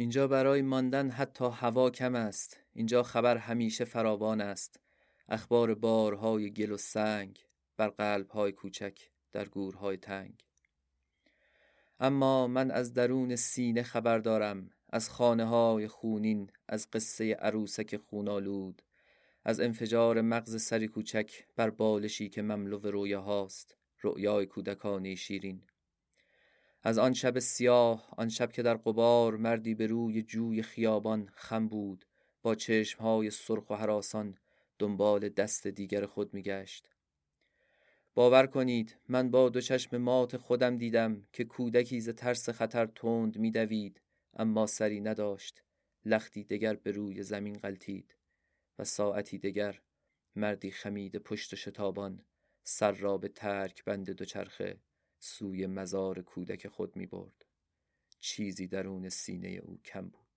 اینجا 0.00 0.28
برای 0.28 0.62
ماندن 0.62 1.10
حتی 1.10 1.44
هوا 1.44 1.90
کم 1.90 2.14
است. 2.14 2.60
اینجا 2.72 3.02
خبر 3.02 3.36
همیشه 3.36 3.84
فراوان 3.84 4.40
است. 4.40 4.80
اخبار 5.28 5.74
بارهای 5.74 6.50
گل 6.50 6.72
و 6.72 6.76
سنگ 6.76 7.46
بر 7.76 7.88
قلبهای 7.88 8.52
کوچک 8.52 8.98
در 9.32 9.48
گورهای 9.48 9.96
تنگ. 9.96 10.44
اما 12.00 12.46
من 12.46 12.70
از 12.70 12.94
درون 12.94 13.36
سینه 13.36 13.82
خبر 13.82 14.18
دارم. 14.18 14.70
از 14.90 15.10
خانه 15.10 15.44
های 15.44 15.88
خونین 15.88 16.50
از 16.68 16.90
قصه 16.90 17.34
عروسک 17.34 17.96
خونالود 17.96 18.82
از 19.44 19.60
انفجار 19.60 20.20
مغز 20.20 20.62
سری 20.62 20.88
کوچک 20.88 21.44
بر 21.56 21.70
بالشی 21.70 22.28
که 22.28 22.42
مملو 22.42 22.78
رویه 22.78 23.18
هاست 23.18 23.76
رؤیای 24.02 24.46
کودکانی 24.46 25.16
شیرین. 25.16 25.62
از 26.82 26.98
آن 26.98 27.12
شب 27.12 27.38
سیاه 27.38 28.08
آن 28.16 28.28
شب 28.28 28.52
که 28.52 28.62
در 28.62 28.74
قبار 28.74 29.36
مردی 29.36 29.74
به 29.74 29.86
روی 29.86 30.22
جوی 30.22 30.62
خیابان 30.62 31.28
خم 31.34 31.68
بود 31.68 32.04
با 32.42 32.54
چشمهای 32.54 33.30
سرخ 33.30 33.70
و 33.70 33.74
حراسان 33.74 34.38
دنبال 34.78 35.28
دست 35.28 35.66
دیگر 35.66 36.06
خود 36.06 36.34
میگشت. 36.34 36.88
باور 38.14 38.46
کنید 38.46 38.96
من 39.08 39.30
با 39.30 39.48
دو 39.48 39.60
چشم 39.60 39.96
مات 39.96 40.36
خودم 40.36 40.78
دیدم 40.78 41.26
که 41.32 41.44
کودکی 41.44 42.00
ز 42.00 42.08
ترس 42.08 42.48
خطر 42.48 42.86
تند 42.86 43.38
میدوید 43.38 44.00
اما 44.34 44.66
سری 44.66 45.00
نداشت. 45.00 45.62
لختی 46.04 46.44
دگر 46.44 46.74
به 46.74 46.90
روی 46.90 47.22
زمین 47.22 47.58
غلطید 47.58 48.14
و 48.78 48.84
ساعتی 48.84 49.38
دگر 49.38 49.80
مردی 50.36 50.70
خمید 50.70 51.16
پشت 51.16 51.54
شتابان 51.54 52.24
سر 52.62 52.92
را 52.92 53.18
به 53.18 53.28
ترک 53.28 53.84
بند 53.84 54.10
دوچرخه. 54.10 54.78
سوی 55.18 55.66
مزار 55.66 56.22
کودک 56.22 56.68
خود 56.68 56.96
می 56.96 57.06
برد. 57.06 57.44
چیزی 58.20 58.66
درون 58.66 59.08
سینه 59.08 59.48
او 59.48 59.80
کم 59.84 60.08
بود. 60.08 60.28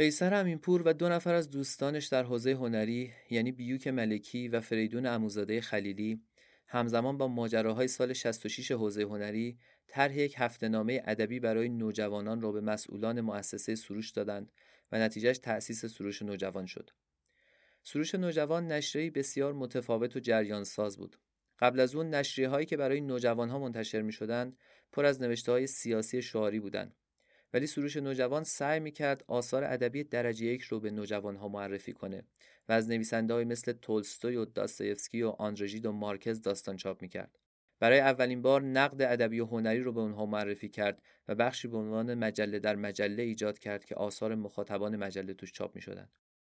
قیصر 0.00 0.34
امینپور 0.34 0.82
و 0.82 0.92
دو 0.92 1.08
نفر 1.08 1.34
از 1.34 1.50
دوستانش 1.50 2.06
در 2.06 2.22
حوزه 2.22 2.52
هنری 2.52 3.12
یعنی 3.30 3.52
بیوک 3.52 3.88
ملکی 3.88 4.48
و 4.48 4.60
فریدون 4.60 5.06
عموزاده 5.06 5.60
خلیلی 5.60 6.22
همزمان 6.66 7.18
با 7.18 7.28
ماجراهای 7.28 7.88
سال 7.88 8.12
66 8.12 8.72
حوزه 8.72 9.02
هنری 9.02 9.58
طرح 9.88 10.18
یک 10.18 10.34
هفته 10.38 10.68
نامه 10.68 11.02
ادبی 11.04 11.40
برای 11.40 11.68
نوجوانان 11.68 12.40
را 12.40 12.52
به 12.52 12.60
مسئولان 12.60 13.20
مؤسسه 13.20 13.74
سروش 13.74 14.10
دادند 14.10 14.52
و 14.92 14.98
نتیجهش 14.98 15.38
تأسیس 15.38 15.86
سروش 15.86 16.22
نوجوان 16.22 16.66
شد. 16.66 16.90
سروش 17.82 18.14
نوجوان 18.14 18.66
نشریه‌ای 18.66 19.10
بسیار 19.10 19.52
متفاوت 19.52 20.16
و 20.16 20.20
جریان 20.20 20.64
ساز 20.64 20.98
بود. 20.98 21.16
قبل 21.58 21.80
از 21.80 21.94
اون 21.94 22.10
نشریه 22.10 22.48
هایی 22.48 22.66
که 22.66 22.76
برای 22.76 23.00
نوجوانها 23.00 23.58
منتشر 23.58 24.02
می 24.02 24.12
شدند 24.12 24.56
پر 24.92 25.04
از 25.04 25.22
نوشته 25.22 25.52
های 25.52 25.66
سیاسی 25.66 26.22
شعاری 26.22 26.60
بودند 26.60 26.94
ولی 27.52 27.66
سروش 27.66 27.96
نوجوان 27.96 28.44
سعی 28.44 28.80
می‌کرد 28.80 29.24
آثار 29.26 29.64
ادبی 29.64 30.04
درجه 30.04 30.46
یک 30.46 30.62
رو 30.62 30.80
به 30.80 30.90
نوجوانها 30.90 31.48
معرفی 31.48 31.92
کنه 31.92 32.24
و 32.68 32.72
از 32.72 32.88
نویسنده 32.88 33.34
های 33.34 33.44
مثل 33.44 33.72
تولستوی 33.72 34.36
و 34.36 34.44
داستایفسکی 34.44 35.22
و 35.22 35.28
آندرژید 35.28 35.86
و 35.86 35.92
مارکز 35.92 36.42
داستان 36.42 36.76
چاپ 36.76 37.02
می‌کرد. 37.02 37.38
برای 37.80 38.00
اولین 38.00 38.42
بار 38.42 38.62
نقد 38.62 39.02
ادبی 39.02 39.40
و 39.40 39.46
هنری 39.46 39.80
رو 39.80 39.92
به 39.92 40.00
اونها 40.00 40.26
معرفی 40.26 40.68
کرد 40.68 41.02
و 41.28 41.34
بخشی 41.34 41.68
به 41.68 41.76
عنوان 41.76 42.14
مجله 42.14 42.58
در 42.58 42.76
مجله 42.76 43.22
ایجاد 43.22 43.58
کرد 43.58 43.84
که 43.84 43.94
آثار 43.94 44.34
مخاطبان 44.34 44.96
مجله 44.96 45.34
توش 45.34 45.52
چاپ 45.52 45.76
می 45.76 45.82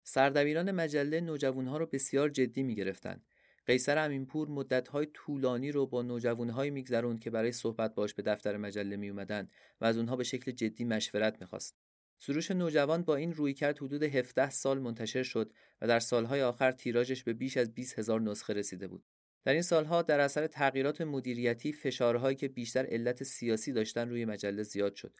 سردبیران 0.02 0.70
مجله 0.70 1.20
نوجوانها 1.20 1.76
رو 1.78 1.86
بسیار 1.86 2.28
جدی 2.28 2.62
می 2.62 2.74
قیصر 3.68 3.98
امینپور 3.98 4.48
مدتهای 4.48 5.06
طولانی 5.06 5.72
رو 5.72 5.86
با 5.86 6.02
نوجوانهایی 6.02 6.70
میگذروند 6.70 7.20
که 7.20 7.30
برای 7.30 7.52
صحبت 7.52 7.94
باش 7.94 8.14
به 8.14 8.22
دفتر 8.22 8.56
مجله 8.56 8.96
می 8.96 9.08
اومدن 9.08 9.48
و 9.80 9.84
از 9.84 9.96
اونها 9.96 10.16
به 10.16 10.24
شکل 10.24 10.52
جدی 10.52 10.84
مشورت 10.84 11.40
می‌خواست. 11.40 11.76
سروش 12.18 12.50
نوجوان 12.50 13.02
با 13.02 13.16
این 13.16 13.32
رویکرد 13.32 13.78
حدود 13.78 14.02
17 14.02 14.50
سال 14.50 14.78
منتشر 14.78 15.22
شد 15.22 15.52
و 15.80 15.86
در 15.86 16.00
سالهای 16.00 16.42
آخر 16.42 16.72
تیراژش 16.72 17.24
به 17.24 17.32
بیش 17.32 17.56
از 17.56 17.74
20 17.74 17.98
هزار 17.98 18.20
نسخه 18.20 18.52
رسیده 18.52 18.88
بود. 18.88 19.04
در 19.44 19.52
این 19.52 19.62
سالها 19.62 20.02
در 20.02 20.20
اثر 20.20 20.46
تغییرات 20.46 21.00
مدیریتی 21.00 21.72
فشارهایی 21.72 22.36
که 22.36 22.48
بیشتر 22.48 22.86
علت 22.86 23.22
سیاسی 23.22 23.72
داشتن 23.72 24.08
روی 24.08 24.24
مجله 24.24 24.62
زیاد 24.62 24.94
شد 24.94 25.16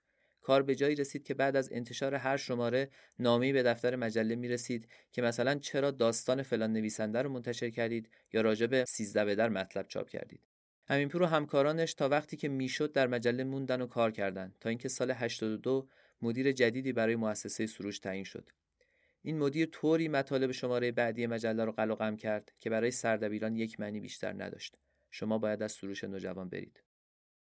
کار 0.48 0.62
به 0.62 0.74
جایی 0.74 0.94
رسید 0.94 1.24
که 1.24 1.34
بعد 1.34 1.56
از 1.56 1.72
انتشار 1.72 2.14
هر 2.14 2.36
شماره 2.36 2.90
نامه‌ای 3.18 3.52
به 3.52 3.62
دفتر 3.62 3.96
مجله 3.96 4.36
می 4.36 4.48
رسید 4.48 4.88
که 5.12 5.22
مثلا 5.22 5.54
چرا 5.54 5.90
داستان 5.90 6.42
فلان 6.42 6.72
نویسنده 6.72 7.22
رو 7.22 7.30
منتشر 7.30 7.70
کردید 7.70 8.10
یا 8.32 8.40
راجع 8.40 8.66
به 8.66 8.84
13 8.88 9.24
به 9.24 9.34
در 9.34 9.48
مطلب 9.48 9.88
چاپ 9.88 10.08
کردید. 10.08 10.40
همینپور 10.86 11.22
و 11.22 11.26
همکارانش 11.26 11.94
تا 11.94 12.08
وقتی 12.08 12.36
که 12.36 12.48
می‌شد 12.48 12.92
در 12.92 13.06
مجله 13.06 13.44
موندن 13.44 13.80
و 13.80 13.86
کار 13.86 14.10
کردند 14.10 14.56
تا 14.60 14.68
اینکه 14.68 14.88
سال 14.88 15.10
82 15.10 15.88
مدیر 16.22 16.52
جدیدی 16.52 16.92
برای 16.92 17.16
مؤسسه 17.16 17.66
سروش 17.66 17.98
تعیین 17.98 18.24
شد. 18.24 18.50
این 19.22 19.38
مدیر 19.38 19.68
طوری 19.72 20.08
مطالب 20.08 20.52
شماره 20.52 20.92
بعدی 20.92 21.26
مجله 21.26 21.64
رو 21.64 21.72
قلقم 21.72 22.16
کرد 22.16 22.52
که 22.60 22.70
برای 22.70 22.90
سردبیران 22.90 23.56
یک 23.56 23.80
معنی 23.80 24.00
بیشتر 24.00 24.32
نداشت. 24.32 24.76
شما 25.10 25.38
باید 25.38 25.62
از 25.62 25.72
سروش 25.72 26.04
نوجوان 26.04 26.48
برید. 26.48 26.82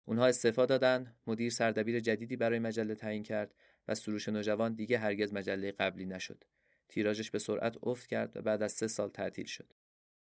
اونها 0.08 0.26
استعفا 0.26 0.66
دادن 0.66 1.14
مدیر 1.26 1.50
سردبیر 1.50 2.00
جدیدی 2.00 2.36
برای 2.36 2.58
مجله 2.58 2.94
تعیین 2.94 3.22
کرد 3.22 3.54
و 3.88 3.94
سروش 3.94 4.28
نوجوان 4.28 4.74
دیگه 4.74 4.98
هرگز 4.98 5.32
مجله 5.32 5.72
قبلی 5.72 6.06
نشد 6.06 6.44
تیراژش 6.88 7.30
به 7.30 7.38
سرعت 7.38 7.76
افت 7.82 8.06
کرد 8.06 8.36
و 8.36 8.42
بعد 8.42 8.62
از 8.62 8.72
سه 8.72 8.86
سال 8.86 9.08
تعطیل 9.08 9.46
شد 9.46 9.72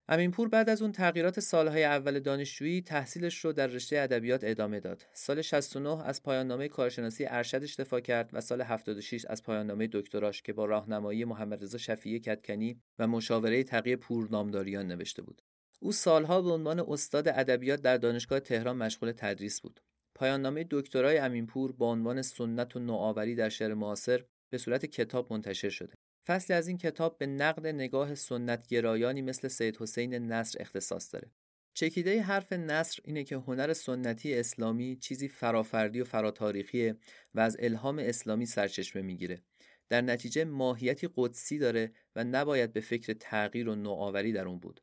امینپور 0.07 0.49
بعد 0.49 0.69
از 0.69 0.81
اون 0.81 0.91
تغییرات 0.91 1.39
سالهای 1.39 1.83
اول 1.83 2.19
دانشجویی 2.19 2.81
تحصیلش 2.81 3.45
رو 3.45 3.53
در 3.53 3.67
رشته 3.67 3.99
ادبیات 3.99 4.41
ادامه 4.43 4.79
داد. 4.79 5.05
سال 5.13 5.41
69 5.41 6.05
از 6.05 6.23
پایان 6.23 6.47
نامه 6.47 6.67
کارشناسی 6.67 7.25
ارشدش 7.25 7.75
دفاع 7.75 7.99
کرد 7.99 8.29
و 8.33 8.41
سال 8.41 8.61
76 8.61 9.25
از 9.25 9.43
پایان 9.43 9.67
نامه 9.67 9.89
دکتراش 9.91 10.41
که 10.41 10.53
با 10.53 10.65
راهنمایی 10.65 11.25
محمد 11.25 11.63
رضا 11.63 11.77
شفیعی 11.77 12.19
کدکنی 12.19 12.81
و 12.99 13.07
مشاوره 13.07 13.63
تقی 13.63 13.95
پور 13.95 14.27
نامداریان 14.31 14.87
نوشته 14.87 15.21
بود. 15.21 15.41
او 15.83 15.91
سالها 15.91 16.41
به 16.41 16.51
عنوان 16.51 16.79
استاد 16.79 17.27
ادبیات 17.27 17.81
در 17.81 17.97
دانشگاه 17.97 18.39
تهران 18.39 18.77
مشغول 18.77 19.11
تدریس 19.11 19.61
بود. 19.61 19.79
پایان 20.15 20.41
نامه 20.41 20.65
دکترای 20.71 21.17
امینپور 21.17 21.71
با 21.71 21.91
عنوان 21.91 22.21
سنت 22.21 22.75
و 22.75 22.79
نوآوری 22.79 23.35
در 23.35 23.49
شعر 23.49 23.73
معاصر 23.73 24.23
به 24.49 24.57
صورت 24.57 24.85
کتاب 24.85 25.33
منتشر 25.33 25.69
شده. 25.69 25.93
فصلی 26.27 26.55
از 26.55 26.67
این 26.67 26.77
کتاب 26.77 27.17
به 27.17 27.25
نقد 27.27 27.67
نگاه 27.67 28.15
سنتگرایانی 28.15 29.21
مثل 29.21 29.47
سید 29.47 29.77
حسین 29.77 30.13
نصر 30.13 30.61
اختصاص 30.61 31.13
داره. 31.13 31.31
چکیده 31.73 32.21
حرف 32.21 32.53
نصر 32.53 32.99
اینه 33.05 33.23
که 33.23 33.35
هنر 33.35 33.73
سنتی 33.73 34.35
اسلامی 34.35 34.95
چیزی 34.95 35.27
فرافردی 35.27 36.01
و 36.01 36.05
فراتاریخیه 36.05 36.95
و 37.33 37.39
از 37.39 37.57
الهام 37.59 37.99
اسلامی 37.99 38.45
سرچشمه 38.45 39.01
می‌گیره. 39.01 39.41
در 39.89 40.01
نتیجه 40.01 40.45
ماهیتی 40.45 41.09
قدسی 41.15 41.57
داره 41.57 41.91
و 42.15 42.23
نباید 42.23 42.73
به 42.73 42.81
فکر 42.81 43.13
تغییر 43.13 43.69
و 43.69 43.75
نوآوری 43.75 44.31
در 44.31 44.47
اون 44.47 44.59
بود. 44.59 44.81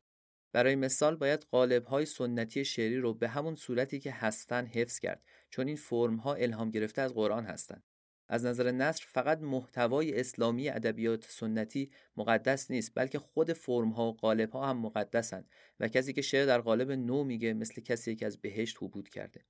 برای 0.53 0.77
مثال 0.77 1.17
باید 1.17 1.47
های 1.91 2.07
سنتی 2.07 2.65
شعری 2.65 2.99
رو 2.99 3.15
به 3.15 3.29
همون 3.29 3.55
صورتی 3.55 3.99
که 3.99 4.13
هستن 4.13 4.67
حفظ 4.67 4.99
کرد 4.99 5.23
چون 5.51 5.69
این 5.69 6.19
ها 6.19 6.35
الهام 6.35 6.71
گرفته 6.71 7.03
از 7.03 7.15
قرآن 7.15 7.45
هستند. 7.45 7.83
از 8.29 8.47
نظر 8.47 8.71
نصر 8.71 9.05
فقط 9.09 9.41
محتوای 9.41 10.21
اسلامی 10.21 10.69
ادبیات 10.69 11.25
سنتی 11.29 11.91
مقدس 12.17 12.71
نیست 12.71 12.93
بلکه 12.95 13.19
خود 13.19 13.51
ها 13.69 14.17
و 14.23 14.47
ها 14.53 14.67
هم 14.67 14.79
مقدسند 14.79 15.49
و 15.81 15.89
کسی 15.89 16.13
که 16.13 16.23
شعر 16.23 16.47
در 16.47 16.61
قالب 16.61 16.93
نو 16.93 17.25
میگه 17.25 17.55
مثل 17.55 17.81
کسی 17.81 18.17
که 18.17 18.27
از 18.27 18.41
بهشت 18.41 18.77
حبود 18.83 19.09
کرده 19.09 19.45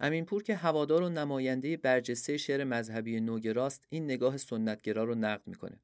امینپور 0.00 0.42
که 0.42 0.54
هوادار 0.54 1.02
و 1.02 1.08
نماینده 1.08 1.76
برجسته 1.76 2.36
شعر 2.36 2.64
مذهبی 2.64 3.20
نوگراست 3.20 3.86
این 3.88 4.04
نگاه 4.04 4.36
سنتگرا 4.36 5.04
رو 5.04 5.14
نقد 5.14 5.46
می‌کنه 5.46 5.80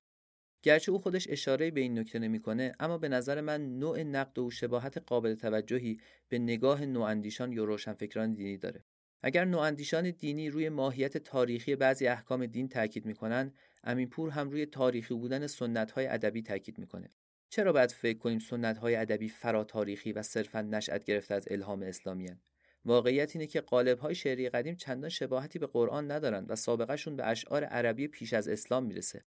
گرچه 0.63 0.93
او 0.93 0.99
خودش 0.99 1.27
اشاره 1.31 1.71
به 1.71 1.81
این 1.81 1.99
نکته 1.99 2.19
نمی‌کنه 2.19 2.75
اما 2.81 2.99
به 2.99 3.09
نظر 3.09 3.41
من 3.41 3.79
نوع 3.79 4.03
نقد 4.03 4.39
و 4.39 4.51
شباهت 4.51 4.99
قابل 4.99 5.35
توجهی 5.35 6.01
به 6.29 6.39
نگاه 6.39 6.87
نواندیشان 6.87 7.53
یا 7.53 7.65
روشنفکران 7.65 8.35
دینی 8.35 8.59
داره. 8.59 8.85
اگر 9.23 9.45
نواندیشان 9.45 10.11
دینی 10.11 10.51
روی 10.51 10.69
ماهیت 10.69 11.19
تاریخی 11.19 11.77
بعضی 11.77 12.07
احکام 12.07 12.47
دین 12.47 12.69
تاکید 12.69 13.07
می‌کنن 13.07 13.53
امینپور 13.85 14.31
هم 14.31 14.51
روی 14.51 14.67
تاریخی 14.67 15.15
بودن 15.15 15.47
سنت 15.47 15.91
های 15.91 16.07
ادبی 16.07 16.43
تاکید 16.43 16.79
می‌کنه. 16.79 17.11
چرا 17.49 17.73
باید 17.73 17.91
فکر 17.91 18.19
کنیم 18.19 18.39
سنت 18.39 18.79
های 18.79 18.97
ادبی 18.97 19.29
فرا 19.29 19.65
تاریخی 19.65 20.13
و 20.13 20.23
صرفا 20.23 20.63
نشأت 20.63 21.05
گرفته 21.05 21.35
از 21.35 21.49
الهام 21.51 21.83
اسلامی 21.83 22.27
هن؟ 22.27 22.41
واقعیت 22.85 23.37
اینه 23.37 23.47
که 23.47 23.61
قالب 23.61 23.99
های 23.99 24.15
شعری 24.15 24.49
قدیم 24.49 24.75
چندان 24.75 25.11
شباهتی 25.11 25.59
به 25.59 25.67
قرآن 25.67 26.11
ندارند 26.11 26.51
و 26.51 26.57
سابقهشون 26.57 27.17
به 27.17 27.27
اشعار 27.27 27.65
عربی 27.65 28.09
پیش 28.09 28.33
از 28.33 28.49
اسلام 28.49 28.85
می‌رسه. 28.85 29.25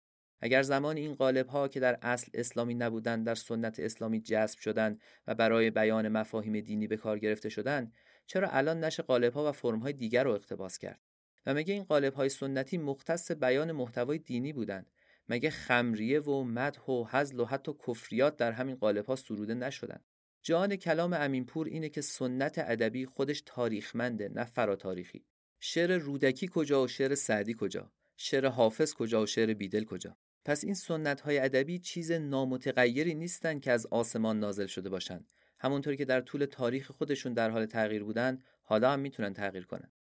اگر 0.43 0.61
زمان 0.61 0.97
این 0.97 1.13
قالب 1.13 1.47
ها 1.47 1.67
که 1.67 1.79
در 1.79 1.99
اصل 2.01 2.31
اسلامی 2.33 2.75
نبودند 2.75 3.25
در 3.25 3.35
سنت 3.35 3.79
اسلامی 3.79 4.19
جذب 4.19 4.59
شدند 4.59 5.01
و 5.27 5.35
برای 5.35 5.71
بیان 5.71 6.07
مفاهیم 6.07 6.59
دینی 6.59 6.87
به 6.87 6.97
کار 6.97 7.19
گرفته 7.19 7.49
شدند 7.49 7.93
چرا 8.25 8.49
الان 8.49 8.83
نشه 8.83 9.03
قالب 9.03 9.33
ها 9.33 9.49
و 9.49 9.51
فرم 9.51 9.79
های 9.79 9.93
دیگر 9.93 10.23
رو 10.23 10.31
اقتباس 10.31 10.77
کرد؟ 10.77 10.99
و 11.45 11.53
مگه 11.53 11.73
این 11.73 11.83
قالب 11.83 12.13
های 12.13 12.29
سنتی 12.29 12.77
مختص 12.77 13.31
بیان 13.31 13.71
محتوای 13.71 14.17
دینی 14.17 14.53
بودند؟ 14.53 14.91
مگه 15.29 15.49
خمریه 15.49 16.19
و 16.19 16.43
مدح 16.43 16.81
و 16.81 17.05
حزل 17.11 17.39
و 17.39 17.45
حتی 17.45 17.73
کفریات 17.87 18.37
در 18.37 18.51
همین 18.51 18.75
قالب 18.75 19.05
ها 19.05 19.15
سروده 19.15 19.53
نشدند؟ 19.53 20.05
جان 20.41 20.75
کلام 20.75 21.13
امینپور 21.13 21.67
اینه 21.67 21.89
که 21.89 22.01
سنت 22.01 22.55
ادبی 22.57 23.05
خودش 23.05 23.43
تاریخمنده 23.45 24.29
نه 24.29 24.43
فرا 24.43 24.75
تاریخی 24.75 25.25
شعر 25.59 25.97
رودکی 25.97 26.49
کجا 26.53 26.83
و 26.83 26.87
شعر 26.87 27.15
سعدی 27.15 27.55
کجا؟ 27.59 27.91
شعر 28.17 28.47
حافظ 28.47 28.93
کجا 28.93 29.21
و 29.23 29.25
شعر 29.25 29.53
بیدل 29.53 29.83
کجا؟ 29.83 30.17
پس 30.45 30.63
این 30.63 30.73
سنت 30.73 31.21
های 31.21 31.39
ادبی 31.39 31.79
چیز 31.79 32.11
نامتغیری 32.11 33.13
نیستن 33.13 33.59
که 33.59 33.71
از 33.71 33.85
آسمان 33.85 34.39
نازل 34.39 34.65
شده 34.65 34.89
باشند 34.89 35.31
همونطور 35.59 35.95
که 35.95 36.05
در 36.05 36.21
طول 36.21 36.45
تاریخ 36.45 36.91
خودشون 36.91 37.33
در 37.33 37.49
حال 37.49 37.65
تغییر 37.65 38.03
بودن 38.03 38.39
حالا 38.63 38.91
هم 38.91 38.99
می‌تونن 38.99 39.33
تغییر 39.33 39.65
کنن. 39.65 39.91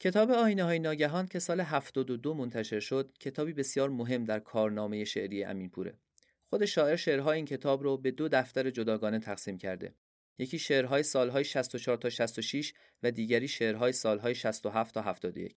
کتاب 0.00 0.30
آینه 0.30 0.64
های 0.64 0.78
ناگهان 0.78 1.26
که 1.26 1.38
سال 1.38 1.60
72 1.60 2.34
منتشر 2.34 2.80
شد 2.80 3.12
کتابی 3.20 3.52
بسیار 3.52 3.90
مهم 3.90 4.24
در 4.24 4.38
کارنامه 4.38 5.04
شعری 5.04 5.44
امینپوره. 5.44 5.98
خود 6.46 6.64
شاعر 6.64 6.96
شعرهای 6.96 7.36
این 7.36 7.46
کتاب 7.46 7.82
رو 7.82 7.96
به 7.96 8.10
دو 8.10 8.28
دفتر 8.28 8.70
جداگانه 8.70 9.18
تقسیم 9.18 9.58
کرده. 9.58 9.94
یکی 10.38 10.58
شعرهای 10.58 11.02
سالهای 11.02 11.44
64 11.44 11.96
تا 11.96 12.10
66 12.10 12.72
و 13.02 13.10
دیگری 13.10 13.48
شعرهای 13.48 13.92
سالهای 13.92 14.34
67 14.34 14.94
تا 14.94 15.02
71 15.02 15.56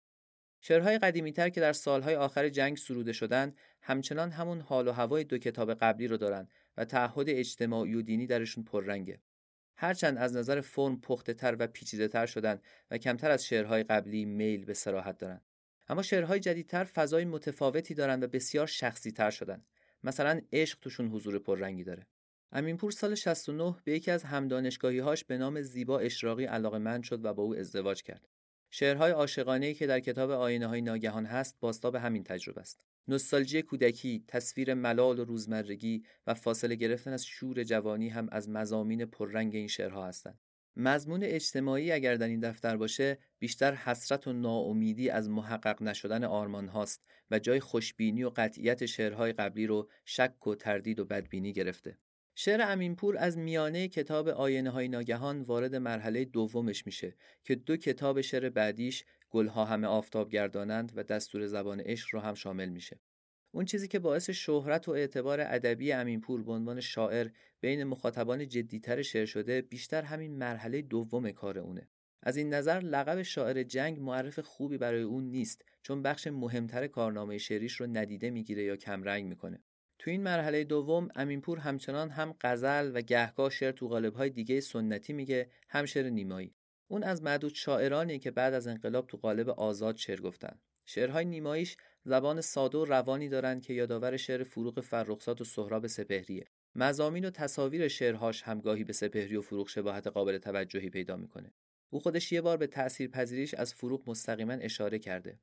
شعرهای 0.62 0.98
قدیمیتر 0.98 1.50
که 1.50 1.62
در 1.62 1.74
سالهای 1.74 2.16
آخر 2.16 2.50
جنگ 2.50 2.78
سروده 2.78 3.14
شدند 3.14 3.58
همچنان 3.82 4.32
همون 4.32 4.62
حال 4.62 4.88
و 4.88 4.92
هوای 4.92 5.24
دو 5.24 5.38
کتاب 5.38 5.74
قبلی 5.74 6.08
رو 6.08 6.18
دارن 6.18 6.48
و 6.78 6.86
تعهد 6.86 7.30
اجتماعی 7.30 7.96
و 7.96 8.02
دینی 8.02 8.28
درشون 8.28 8.64
پررنگه. 8.64 9.20
هرچند 9.76 10.18
از 10.18 10.36
نظر 10.36 10.62
فرم 10.62 11.02
پخته 11.02 11.34
تر 11.34 11.56
و 11.60 11.68
پیچیده 11.68 12.08
تر 12.08 12.26
شدن 12.26 12.62
و 12.92 12.98
کمتر 12.98 13.32
از 13.32 13.46
شعرهای 13.46 13.84
قبلی 13.84 14.26
میل 14.26 14.66
به 14.66 14.74
سراحت 14.74 15.18
دارند 15.18 15.42
اما 15.90 16.02
شعرهای 16.02 16.40
جدیدتر 16.40 16.84
فضای 16.84 17.26
متفاوتی 17.26 17.94
دارند 17.94 18.24
و 18.24 18.28
بسیار 18.28 18.68
شخصی 18.68 19.12
تر 19.12 19.30
شدن. 19.30 19.64
مثلا 20.04 20.42
عشق 20.54 20.80
توشون 20.80 21.08
حضور 21.08 21.40
پررنگی 21.40 21.84
داره. 21.84 22.08
امینپور 22.52 22.92
سال 22.92 23.16
69 23.16 23.76
به 23.84 23.92
یکی 23.92 24.12
از 24.12 24.24
همدانشگاهی 24.24 25.00
هاش 25.00 25.24
به 25.24 25.38
نام 25.38 25.62
زیبا 25.62 26.00
اشراقی 26.00 26.46
علاقه 26.46 27.02
شد 27.02 27.26
و 27.26 27.34
با 27.34 27.44
او 27.44 27.56
ازدواج 27.56 28.04
کرد. 28.04 28.28
شعرهای 28.70 29.12
عاشقانه‌ای 29.12 29.74
که 29.74 29.88
در 29.88 30.00
کتاب 30.00 30.32
آینه 30.32 30.68
های 30.68 30.82
ناگهان 30.82 31.26
هست 31.26 31.60
باستاب 31.60 31.96
همین 31.96 32.24
تجربه 32.24 32.62
است 32.62 32.86
نوستالژی 33.08 33.62
کودکی، 33.62 34.24
تصویر 34.28 34.74
ملال 34.74 35.20
و 35.20 35.26
روزمرگی 35.26 36.04
و 36.28 36.34
فاصله 36.34 36.76
گرفتن 36.76 37.14
از 37.14 37.26
شور 37.26 37.64
جوانی 37.64 38.10
هم 38.10 38.28
از 38.32 38.50
مزامین 38.50 39.06
پررنگ 39.06 39.56
این 39.56 39.68
شعرها 39.68 40.08
هستند. 40.08 40.40
مضمون 40.75 41.24
اجتماعی 41.24 41.92
اگر 41.92 42.16
در 42.16 42.27
این 42.27 42.40
دفتر 42.40 42.77
باشه 42.77 43.18
بیشتر 43.40 43.74
حسرت 43.74 44.27
و 44.27 44.34
ناامیدی 44.34 45.10
از 45.10 45.30
محقق 45.30 45.82
نشدن 45.82 46.24
آرمان 46.24 46.68
هاست 46.68 47.06
و 47.32 47.40
جای 47.40 47.60
خوشبینی 47.60 48.24
و 48.24 48.32
قطعیت 48.36 48.86
شعرهای 48.86 49.34
قبلی 49.34 49.68
رو 49.68 49.90
شک 50.06 50.48
و 50.48 50.56
تردید 50.56 51.00
و 51.00 51.06
بدبینی 51.06 51.53
گرفته. 51.53 51.98
شعر 52.40 52.62
امینپور 52.62 53.18
از 53.18 53.38
میانه 53.38 53.88
کتاب 53.88 54.28
آینه 54.28 54.70
های 54.70 54.88
ناگهان 54.88 55.42
وارد 55.42 55.76
مرحله 55.76 56.26
دومش 56.26 56.86
میشه 56.86 57.16
که 57.44 57.56
دو 57.56 57.78
کتاب 57.78 58.22
شعر 58.22 58.50
بعدیش 58.50 59.06
گلها 59.30 59.66
همه 59.66 59.88
آفتاب 59.88 60.30
گردانند 60.30 60.92
و 60.96 61.04
دستور 61.04 61.48
زبان 61.48 61.80
عشق 61.80 62.08
رو 62.12 62.20
هم 62.20 62.34
شامل 62.34 62.70
میشه. 62.70 63.00
اون 63.52 63.66
چیزی 63.66 63.88
که 63.88 64.00
باعث 64.00 64.30
شهرت 64.30 64.88
و 64.88 64.92
اعتبار 64.92 65.42
ادبی 65.42 65.92
امینپور 65.92 66.44
به 66.44 66.52
عنوان 66.52 66.80
شاعر 66.80 67.28
بین 67.62 67.84
مخاطبان 67.84 68.48
جدیتر 68.48 69.02
شعر 69.02 69.26
شده 69.26 69.62
بیشتر 69.62 70.02
همین 70.02 70.38
مرحله 70.38 70.82
دوم 70.82 71.32
کار 71.32 71.60
اونه. 71.60 71.90
از 72.24 72.38
این 72.38 72.54
نظر 72.54 72.80
لقب 72.80 73.22
شاعر 73.22 73.64
جنگ 73.64 74.00
معرف 74.00 74.40
خوبی 74.40 74.78
برای 74.78 75.02
اون 75.02 75.24
نیست 75.24 75.66
چون 75.82 76.02
بخش 76.02 76.28
مهمتر 76.28 76.88
کارنامه 76.88 77.38
شعریش 77.38 77.74
رو 77.74 77.88
ندیده 77.88 78.30
می‌گیره 78.30 78.64
یا 78.64 78.76
کمرنگ 78.76 79.26
می‌کنه. 79.26 79.64
تو 80.00 80.12
این 80.12 80.24
مرحله 80.24 80.64
دوم 80.64 81.10
امینپور 81.16 81.60
همچنان 81.60 82.10
هم 82.10 82.36
غزل 82.42 82.92
و 82.94 83.01
گهگاه 83.01 83.50
شعر 83.50 83.72
تو 83.72 83.88
قالب‌های 83.88 84.29
دیگه 84.29 84.60
سنتی 84.60 85.14
میگه 85.14 85.50
هم 85.70 85.86
شعر 85.86 86.10
نیمایی. 86.10 86.55
اون 86.88 87.03
از 87.03 87.24
معدود 87.24 87.53
شاعرانی 87.53 88.20
که 88.20 88.31
بعد 88.31 88.53
از 88.53 88.68
انقلاب 88.68 89.07
تو 89.07 89.18
قالب 89.18 89.50
آزاد 89.50 89.96
شعر 89.96 90.20
گفتن. 90.20 90.60
شعرهای 90.86 91.25
نیماییش 91.25 91.77
زبان 92.03 92.42
ساده 92.42 92.77
و 92.77 92.86
روانی 92.86 93.29
دارند 93.29 93.62
که 93.62 93.74
یادآور 93.74 94.18
شعر 94.18 94.44
فروغ 94.44 94.79
فرخزاد 94.79 95.42
و 95.42 95.44
سهراب 95.44 95.88
سپهریه. 95.88 96.48
مزامین 96.75 97.25
و 97.25 97.29
تصاویر 97.29 97.88
شعرهاش 97.88 98.42
همگاهی 98.42 98.83
به 98.83 98.94
سپهری 98.94 99.36
و 99.36 99.42
فروغ 99.42 99.68
شباهت 99.68 100.07
قابل 100.07 100.38
توجهی 100.38 100.90
پیدا 100.90 101.16
می‌کنه. 101.16 101.53
او 101.90 102.00
خودش 102.00 102.31
یه 102.31 102.42
بار 102.42 102.57
به 102.57 102.68
تأثیر 102.68 103.10
پذیریش 103.10 103.53
از 103.53 103.74
فروغ 103.74 104.10
مستقیما 104.10 104.53
اشاره 104.53 105.00
کرده. 105.00 105.40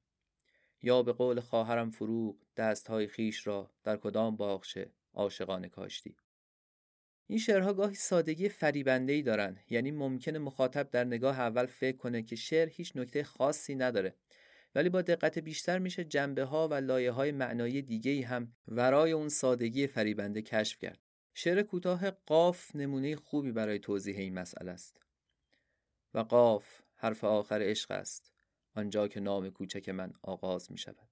یا 0.84 1.02
به 1.02 1.12
قول 1.12 1.40
خواهرم 1.40 1.90
فروغ 1.90 2.36
دستهای 2.56 3.06
خیش 3.06 3.46
را 3.46 3.70
در 3.84 3.96
کدام 3.96 4.36
باغچه 4.36 4.90
عاشقانه 5.14 5.68
کاشتی؟ 5.68 6.16
این 7.26 7.38
شعرها 7.38 7.72
گاهی 7.72 7.94
سادگی 7.94 8.48
فریبنده‌ای 8.48 9.22
دارن 9.22 9.58
یعنی 9.70 9.90
ممکنه 9.90 10.38
مخاطب 10.38 10.90
در 10.90 11.04
نگاه 11.04 11.40
اول 11.40 11.66
فکر 11.66 11.96
کنه 11.96 12.22
که 12.22 12.36
شعر 12.36 12.68
هیچ 12.68 12.96
نکته 12.96 13.24
خاصی 13.24 13.74
نداره. 13.74 14.14
ولی 14.74 14.88
با 14.88 15.02
دقت 15.02 15.38
بیشتر 15.38 15.78
میشه 15.78 16.04
جنبه 16.04 16.44
ها 16.44 16.68
و 16.68 16.74
لایه 16.74 17.10
های 17.10 17.32
معنایی 17.32 17.82
دیگه 17.82 18.26
هم 18.26 18.52
ورای 18.68 19.12
اون 19.12 19.28
سادگی 19.28 19.86
فریبنده 19.86 20.42
کشف 20.42 20.78
کرد. 20.78 20.98
شعر 21.34 21.62
کوتاه 21.62 22.10
قاف 22.10 22.76
نمونه 22.76 23.16
خوبی 23.16 23.52
برای 23.52 23.78
توضیح 23.78 24.18
این 24.18 24.34
مسئله 24.34 24.70
است. 24.70 25.00
و 26.14 26.18
قاف 26.18 26.80
حرف 26.96 27.24
آخر 27.24 27.60
عشق 27.62 27.90
است. 27.90 28.33
آنجا 28.74 29.08
که 29.08 29.20
نام 29.20 29.50
کوچک 29.50 29.88
من 29.88 30.12
آغاز 30.22 30.72
می 30.72 30.78
شود. 30.78 31.08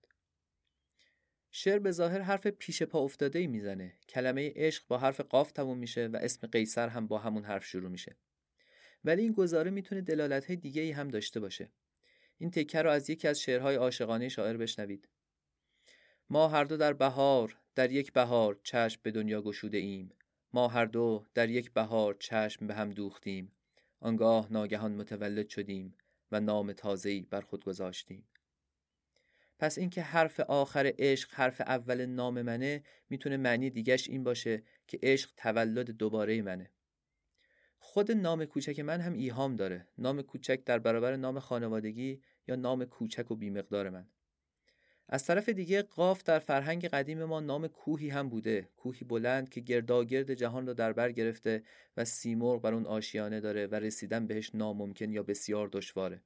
شعر 1.50 1.78
به 1.78 1.90
ظاهر 1.90 2.20
حرف 2.20 2.46
پیش 2.46 2.82
پا 2.82 2.98
افتاده 2.98 3.38
ای 3.38 3.46
می‌زنه. 3.46 3.98
کلمه 4.08 4.52
عشق 4.56 4.84
با 4.88 4.98
حرف 4.98 5.20
قاف 5.20 5.52
تموم 5.52 5.78
میشه 5.78 6.06
و 6.06 6.16
اسم 6.16 6.46
قیصر 6.46 6.88
هم 6.88 7.06
با 7.06 7.18
همون 7.18 7.44
حرف 7.44 7.64
شروع 7.64 7.90
میشه. 7.90 8.16
ولی 9.04 9.22
این 9.22 9.32
گزاره 9.32 9.70
می‌تونه 9.70 10.00
دلالت 10.00 10.46
های 10.46 10.56
دیگه 10.56 10.82
ای 10.82 10.90
هم 10.90 11.08
داشته 11.08 11.40
باشه. 11.40 11.70
این 12.38 12.50
تکه 12.50 12.82
رو 12.82 12.90
از 12.90 13.10
یکی 13.10 13.28
از 13.28 13.40
شعرهای 13.40 13.76
عاشقانه 13.76 14.28
شاعر 14.28 14.56
بشنوید. 14.56 15.08
ما 16.30 16.48
هر 16.48 16.64
دو 16.64 16.76
در 16.76 16.92
بهار 16.92 17.56
در 17.74 17.92
یک 17.92 18.12
بهار 18.12 18.60
چشم 18.62 19.00
به 19.02 19.10
دنیا 19.10 19.42
گشوده 19.42 19.78
ایم. 19.78 20.12
ما 20.52 20.68
هر 20.68 20.84
دو 20.84 21.26
در 21.34 21.50
یک 21.50 21.72
بهار 21.72 22.14
چشم 22.14 22.66
به 22.66 22.74
هم 22.74 22.90
دوختیم. 22.90 23.52
آنگاه 24.00 24.52
ناگهان 24.52 24.94
متولد 24.94 25.48
شدیم 25.48 25.94
و 26.32 26.40
نام 26.40 26.72
تازه‌ای 26.72 27.20
بر 27.20 27.40
خود 27.40 27.64
گذاشتیم. 27.64 28.28
پس 29.58 29.78
اینکه 29.78 30.02
حرف 30.02 30.40
آخر 30.40 30.92
عشق 30.98 31.34
حرف 31.34 31.60
اول 31.60 32.06
نام 32.06 32.42
منه 32.42 32.82
می‌تونه 33.10 33.36
معنی 33.36 33.70
دیگش 33.70 34.08
این 34.08 34.24
باشه 34.24 34.62
که 34.86 34.98
عشق 35.02 35.30
تولد 35.36 35.90
دوباره 35.90 36.42
منه. 36.42 36.70
خود 37.78 38.12
نام 38.12 38.44
کوچک 38.44 38.80
من 38.80 39.00
هم 39.00 39.12
ایهام 39.12 39.56
داره. 39.56 39.88
نام 39.98 40.22
کوچک 40.22 40.64
در 40.64 40.78
برابر 40.78 41.16
نام 41.16 41.38
خانوادگی 41.38 42.22
یا 42.48 42.56
نام 42.56 42.84
کوچک 42.84 43.30
و 43.30 43.36
بیمقدار 43.36 43.90
من. 43.90 44.08
از 45.14 45.24
طرف 45.24 45.48
دیگه 45.48 45.82
قاف 45.82 46.22
در 46.24 46.38
فرهنگ 46.38 46.86
قدیم 46.86 47.24
ما 47.24 47.40
نام 47.40 47.68
کوهی 47.68 48.08
هم 48.08 48.28
بوده. 48.28 48.68
کوهی 48.76 49.04
بلند 49.04 49.48
که 49.48 49.60
گرداگرد 49.60 50.34
جهان 50.34 50.66
را 50.66 50.72
در 50.72 50.92
بر 50.92 51.12
گرفته 51.12 51.62
و 51.96 52.04
سیمرغ 52.04 52.60
بر 52.60 52.74
اون 52.74 52.86
آشیانه 52.86 53.40
داره 53.40 53.66
و 53.66 53.74
رسیدن 53.74 54.26
بهش 54.26 54.50
ناممکن 54.54 55.12
یا 55.12 55.22
بسیار 55.22 55.68
دشواره. 55.68 56.22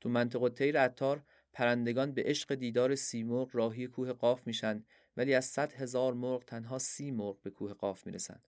تو 0.00 0.08
منطقه 0.08 0.48
تیر 0.48 0.80
عطار 0.80 1.22
پرندگان 1.52 2.12
به 2.12 2.22
عشق 2.22 2.54
دیدار 2.54 2.94
سیمرغ 2.94 3.50
راهی 3.52 3.86
کوه 3.86 4.12
قاف 4.12 4.46
میشن 4.46 4.84
ولی 5.16 5.34
از 5.34 5.44
صد 5.44 5.72
هزار 5.72 6.14
مرغ 6.14 6.44
تنها 6.44 6.78
سی 6.78 7.10
مرغ 7.10 7.40
به 7.42 7.50
کوه 7.50 7.74
قاف 7.74 8.06
می‌رسن. 8.06 8.40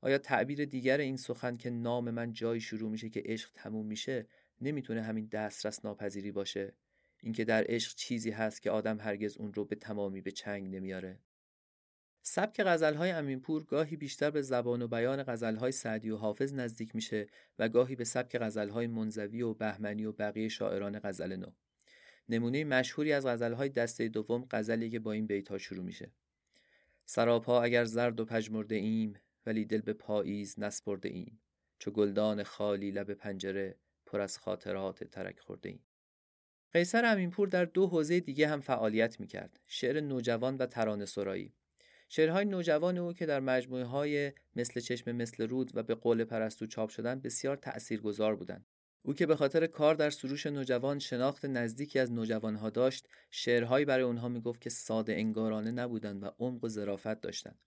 آیا 0.00 0.18
تعبیر 0.18 0.64
دیگر 0.64 0.98
این 0.98 1.16
سخن 1.16 1.56
که 1.56 1.70
نام 1.70 2.10
من 2.10 2.32
جایی 2.32 2.60
شروع 2.60 2.90
میشه 2.90 3.08
که 3.08 3.22
عشق 3.24 3.50
تموم 3.54 3.86
میشه 3.86 4.26
نمی‌تونه 4.60 5.02
همین 5.02 5.26
دسترس 5.26 5.84
ناپذیری 5.84 6.32
باشه؟ 6.32 6.74
اینکه 7.22 7.44
در 7.44 7.64
عشق 7.68 7.94
چیزی 7.94 8.30
هست 8.30 8.62
که 8.62 8.70
آدم 8.70 9.00
هرگز 9.00 9.36
اون 9.36 9.54
رو 9.54 9.64
به 9.64 9.76
تمامی 9.76 10.20
به 10.20 10.30
چنگ 10.30 10.74
نمیاره 10.74 11.18
سبک 12.22 12.60
غزلهای 12.60 13.10
امینپور 13.10 13.64
گاهی 13.64 13.96
بیشتر 13.96 14.30
به 14.30 14.42
زبان 14.42 14.82
و 14.82 14.88
بیان 14.88 15.22
غزلهای 15.22 15.72
سعدی 15.72 16.10
و 16.10 16.16
حافظ 16.16 16.54
نزدیک 16.54 16.94
میشه 16.94 17.28
و 17.58 17.68
گاهی 17.68 17.96
به 17.96 18.04
سبک 18.04 18.36
غزلهای 18.36 18.86
منزوی 18.86 19.42
و 19.42 19.54
بهمنی 19.54 20.04
و 20.04 20.12
بقیه 20.12 20.48
شاعران 20.48 20.98
غزل 20.98 21.36
نو. 21.36 21.52
نمونه 22.28 22.64
مشهوری 22.64 23.12
از 23.12 23.26
غزلهای 23.26 23.68
دسته 23.68 24.08
دوم 24.08 24.46
غزلی 24.50 24.90
که 24.90 24.98
با 24.98 25.12
این 25.12 25.26
بیتها 25.26 25.58
شروع 25.58 25.84
میشه. 25.84 26.12
سراپا 27.04 27.62
اگر 27.62 27.84
زرد 27.84 28.20
و 28.20 28.24
پژمرده 28.24 28.74
ایم 28.74 29.14
ولی 29.46 29.64
دل 29.64 29.80
به 29.80 29.92
پاییز 29.92 30.58
نسپرده 30.58 31.08
ایم 31.08 31.40
چو 31.78 31.90
گلدان 31.90 32.42
خالی 32.42 32.90
لب 32.90 33.14
پنجره 33.14 33.78
پر 34.06 34.20
از 34.20 34.38
خاطرات 34.38 35.04
ترک 35.04 35.38
خورده 35.38 35.68
ایم. 35.68 35.84
قیصر 36.72 37.04
امینپور 37.04 37.48
در 37.48 37.64
دو 37.64 37.86
حوزه 37.86 38.20
دیگه 38.20 38.48
هم 38.48 38.60
فعالیت 38.60 39.20
می‌کرد 39.20 39.60
شعر 39.66 40.00
نوجوان 40.00 40.56
و 40.56 40.66
ترانه 40.66 41.04
سرایی. 41.04 41.54
شعرهای 42.08 42.44
نوجوان 42.44 42.98
او 42.98 43.12
که 43.12 43.26
در 43.26 43.40
مجموعه 43.40 43.84
های 43.84 44.32
مثل 44.56 44.80
چشم 44.80 45.12
مثل 45.12 45.46
رود 45.46 45.70
و 45.74 45.82
به 45.82 45.94
قول 45.94 46.24
پرستو 46.24 46.66
چاپ 46.66 46.90
شدن 46.90 47.20
بسیار 47.20 47.56
تأثیرگذار 47.56 48.36
بودند. 48.36 48.66
او 49.02 49.14
که 49.14 49.26
به 49.26 49.36
خاطر 49.36 49.66
کار 49.66 49.94
در 49.94 50.10
سروش 50.10 50.46
نوجوان 50.46 50.98
شناخت 50.98 51.44
نزدیکی 51.44 51.98
از 51.98 52.12
نوجوانها 52.12 52.70
داشت 52.70 53.08
شعرهایی 53.30 53.84
برای 53.84 54.04
اونها 54.04 54.28
می‌گفت 54.28 54.60
که 54.60 54.70
ساده 54.70 55.12
انگارانه 55.12 55.70
نبودند 55.70 56.22
و 56.22 56.30
عمق 56.38 56.64
و 56.64 56.68
ظرافت 56.68 57.20
داشتند. 57.20 57.58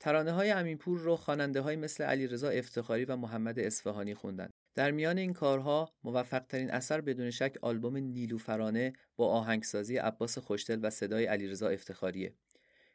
ترانه 0.00 0.32
های 0.32 0.50
امینپور 0.50 0.98
رو 0.98 1.16
خواننده 1.16 1.60
های 1.60 1.76
مثل 1.76 2.04
علیرضا 2.04 2.48
افتخاری 2.48 3.04
و 3.04 3.16
محمد 3.16 3.58
اصفهانی 3.58 4.14
خوندند. 4.14 4.52
در 4.74 4.90
میان 4.90 5.18
این 5.18 5.32
کارها 5.32 5.92
موفق 6.04 6.46
ترین 6.48 6.70
اثر 6.70 7.00
بدون 7.00 7.30
شک 7.30 7.56
آلبوم 7.62 7.96
نیلوفرانه 7.96 8.92
با 9.16 9.28
آهنگسازی 9.28 9.96
عباس 9.96 10.38
خوشتل 10.38 10.78
و 10.82 10.90
صدای 10.90 11.24
علیرضا 11.24 11.68
افتخاریه 11.68 12.34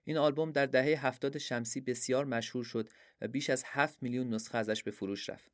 این 0.04 0.18
آلبوم 0.18 0.52
در 0.52 0.66
دهه 0.66 1.06
هفتاد 1.06 1.38
شمسی 1.38 1.82
بسیار 1.82 2.26
مشهور 2.26 2.66
شد 2.66 2.90
و 3.22 3.28
بیش 3.28 3.50
از 3.50 3.64
7 3.66 4.04
میلیون 4.04 4.34
نسخه 4.34 4.58
ازش 4.58 4.84
به 4.84 4.92
فروش 4.92 5.30
رفت. 5.30 5.52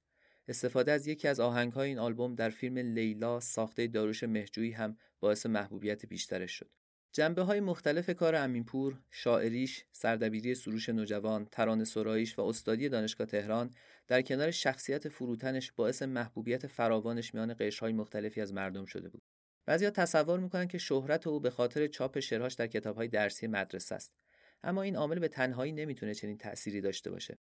استفاده 0.48 0.92
از 0.92 1.08
یکی 1.08 1.28
از 1.28 1.40
آهنگهای 1.40 1.90
این 1.90 2.00
آلبوم 2.00 2.36
در 2.36 2.50
فیلم 2.50 2.78
لیلا 2.78 3.40
ساخته 3.40 3.88
داروش 3.88 4.24
مهجویی 4.24 4.72
هم 4.72 4.98
باعث 5.20 5.46
محبوبیت 5.46 6.06
بیشترش 6.06 6.52
شد. 6.52 6.70
جنبه 7.14 7.42
های 7.42 7.60
مختلف 7.60 8.10
کار 8.10 8.36
امینپور، 8.36 9.00
شاعریش، 9.12 9.86
سردبیری 9.92 10.56
سروش 10.56 10.90
نوجوان، 10.90 11.48
ترانه 11.52 11.84
سراییش 11.84 12.40
و 12.40 12.42
استادی 12.42 12.90
دانشگاه 12.90 13.28
تهران 13.28 13.72
در 14.08 14.22
کنار 14.22 14.52
شخصیت 14.52 15.10
فروتنش 15.10 15.72
باعث 15.72 16.02
محبوبیت 16.02 16.68
فراوانش 16.68 17.34
میان 17.34 17.56
قشرهای 17.60 17.94
مختلفی 17.94 18.42
از 18.42 18.54
مردم 18.54 18.86
شده 18.86 19.10
بود. 19.10 19.22
بعضیا 19.66 19.90
تصور 19.90 20.40
می‌کنن 20.40 20.68
که 20.68 20.78
شهرت 20.78 21.28
او 21.28 21.40
به 21.40 21.50
خاطر 21.50 21.88
چاپ 21.88 22.20
شعرهاش 22.20 22.54
در 22.54 22.68
کتابهای 22.68 23.08
درسی 23.08 23.48
مدرسه 23.48 23.96
است. 23.96 24.14
اما 24.64 24.82
این 24.82 24.96
عامل 24.96 25.20
به 25.20 25.28
تنهایی 25.28 25.72
نمی‌تونه 25.72 26.14
چنین 26.14 26.38
تأثیری 26.38 26.82
داشته 26.82 27.12
باشه. 27.12 27.38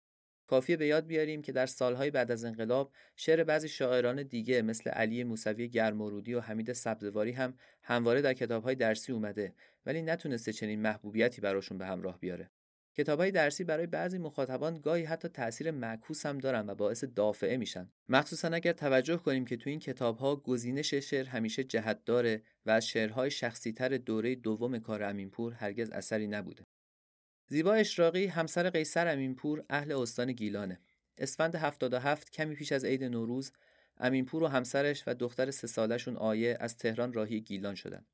کافیه 0.48 0.78
به 0.78 0.88
یاد 0.88 1.08
بیاریم 1.08 1.42
که 1.42 1.52
در 1.52 1.66
سالهای 1.66 2.12
بعد 2.12 2.32
از 2.32 2.44
انقلاب 2.44 2.92
شعر 3.16 3.44
بعضی 3.44 3.70
شاعران 3.70 4.24
دیگه 4.24 4.62
مثل 4.62 4.90
علی 4.90 5.24
موسوی 5.24 5.68
گرمورودی 5.68 6.34
و 6.34 6.40
حمید 6.40 6.74
سبزواری 6.74 7.32
هم 7.32 7.54
همواره 7.84 8.22
در 8.22 8.34
کتابهای 8.34 8.76
درسی 8.76 9.12
اومده 9.12 9.54
ولی 9.86 10.02
نتونسته 10.02 10.54
چنین 10.54 10.82
محبوبیتی 10.82 11.42
براشون 11.42 11.78
به 11.78 11.86
همراه 11.86 12.20
بیاره. 12.20 12.50
کتابهای 12.98 13.32
درسی 13.32 13.64
برای 13.64 13.88
بعضی 13.88 14.18
مخاطبان 14.18 14.80
گاهی 14.80 15.04
حتی 15.04 15.28
تاثیر 15.28 15.72
معکوس 15.72 16.26
هم 16.26 16.38
دارن 16.38 16.70
و 16.70 16.76
باعث 16.76 17.04
دافعه 17.16 17.58
میشن. 17.58 17.90
مخصوصا 18.10 18.48
اگر 18.48 18.74
توجه 18.74 19.18
کنیم 19.18 19.46
که 19.46 19.58
تو 19.58 19.70
این 19.70 19.80
کتابها 19.80 20.36
گزینش 20.36 20.94
شعر 20.94 21.26
همیشه 21.26 21.64
جهت 21.64 22.06
داره 22.06 22.42
و 22.66 22.72
از 22.72 22.88
شعرهای 22.88 23.32
شخصیتر 23.32 23.98
دوره 23.98 24.36
دوم 24.36 24.80
کار 24.80 25.04
امینپور 25.04 25.54
هرگز 25.54 25.90
اثری 25.90 26.28
نبوده. 26.28 26.64
زیبا 27.50 27.74
اشراقی 27.74 28.26
همسر 28.26 28.70
قیصر 28.70 29.08
امینپور 29.08 29.64
اهل 29.70 29.92
استان 29.92 30.32
گیلانه. 30.32 30.80
اسفند 31.18 31.56
77 31.56 32.32
کمی 32.32 32.56
پیش 32.56 32.72
از 32.72 32.86
عید 32.86 33.04
نوروز 33.04 33.52
امینپور 33.98 34.44
و 34.44 34.48
همسرش 34.48 35.04
و 35.08 35.14
دختر 35.14 35.52
سه 35.52 35.68
سالشون 35.68 36.18
آیه 36.18 36.58
از 36.60 36.78
تهران 36.78 37.14
راهی 37.14 37.42
گیلان 37.42 37.76
شدن. 37.76 38.06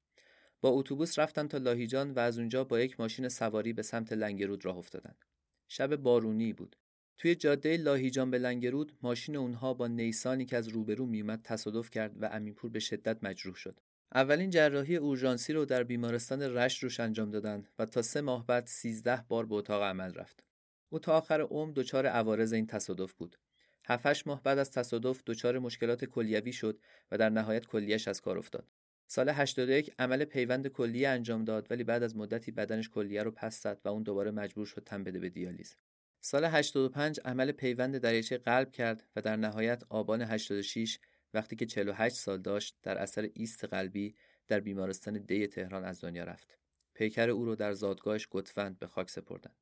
با 0.62 0.70
اتوبوس 0.70 1.20
رفتن 1.20 1.48
تا 1.48 1.58
لاهیجان 1.58 2.12
و 2.12 2.20
از 2.20 2.38
اونجا 2.38 2.64
با 2.64 2.80
یک 2.80 3.00
ماشین 3.00 3.30
سواری 3.30 3.74
به 3.74 3.82
سمت 3.82 4.14
لنگرود 4.14 4.66
راه 4.66 4.78
افتادن. 4.78 5.16
شب 5.68 5.96
بارونی 5.96 6.54
بود. 6.54 6.76
توی 7.18 7.36
جاده 7.36 7.78
لاهیجان 7.78 8.32
به 8.32 8.38
لنگرود 8.38 8.98
ماشین 9.02 9.36
اونها 9.36 9.74
با 9.74 9.88
نیسانی 9.88 10.46
که 10.46 10.58
از 10.58 10.68
روبرو 10.68 11.06
میومد 11.06 11.42
تصادف 11.44 11.90
کرد 11.90 12.22
و 12.22 12.26
امینپور 12.26 12.72
به 12.72 12.80
شدت 12.80 13.24
مجروح 13.24 13.56
شد. 13.56 13.80
اولین 14.16 14.50
جراحی 14.50 14.96
اورژانسی 14.96 15.54
رو 15.54 15.66
در 15.66 15.84
بیمارستان 15.84 16.42
رشت 16.42 16.84
روش 16.84 17.00
انجام 17.00 17.32
دادن 17.32 17.68
و 17.80 17.86
تا 17.86 18.02
سه 18.02 18.22
ماه 18.22 18.46
بعد 18.46 18.68
13 18.68 19.24
بار 19.28 19.46
به 19.46 19.56
اتاق 19.56 19.84
عمل 19.84 20.14
رفت. 20.14 20.44
او 20.90 21.00
تا 21.00 21.18
آخر 21.18 21.42
عمر 21.42 21.74
دچار 21.76 22.06
عوارض 22.06 22.54
این 22.54 22.68
تصادف 22.68 23.14
بود. 23.14 23.38
7 23.86 24.28
ماه 24.28 24.44
بعد 24.44 24.58
از 24.58 24.72
تصادف 24.72 25.24
دچار 25.26 25.60
مشکلات 25.60 26.06
کلیوی 26.06 26.54
شد 26.54 26.80
و 27.12 27.18
در 27.18 27.30
نهایت 27.30 27.66
کلیش 27.66 28.08
از 28.08 28.22
کار 28.22 28.38
افتاد. 28.38 28.68
سال 29.08 29.30
81 29.30 29.94
عمل 30.00 30.26
پیوند 30.26 30.68
کلیه 30.68 31.10
انجام 31.10 31.46
داد 31.46 31.68
ولی 31.72 31.84
بعد 31.84 32.04
از 32.04 32.18
مدتی 32.18 32.52
بدنش 32.52 32.90
کلیه 32.90 33.24
رو 33.24 33.32
پس 33.32 33.62
زد 33.62 33.82
و 33.86 33.90
اون 33.90 34.04
دوباره 34.04 34.32
مجبور 34.32 34.66
شد 34.66 34.84
تن 34.86 35.04
بده 35.04 35.20
به 35.20 35.30
دیالیز. 35.30 35.76
سال 36.22 36.46
85 36.46 37.20
عمل 37.26 37.52
پیوند 37.52 37.98
دریچه 37.98 38.38
قلب 38.38 38.72
کرد 38.72 39.04
و 39.16 39.22
در 39.22 39.36
نهایت 39.36 39.84
آبان 39.90 40.22
86 40.22 41.00
وقتی 41.34 41.56
که 41.56 41.66
48 41.66 42.16
سال 42.16 42.42
داشت 42.42 42.78
در 42.84 42.98
اثر 42.98 43.30
ایست 43.34 43.66
قلبی 43.66 44.16
در 44.48 44.60
بیمارستان 44.60 45.20
دی 45.20 45.48
تهران 45.48 45.86
از 45.86 46.02
دنیا 46.02 46.24
رفت. 46.24 46.58
پیکر 46.94 47.30
او 47.30 47.46
رو 47.46 47.56
در 47.56 47.74
زادگاهش 47.74 48.28
گتفند 48.32 48.80
به 48.80 48.88
خاک 48.88 49.10
سپردند. 49.10 49.56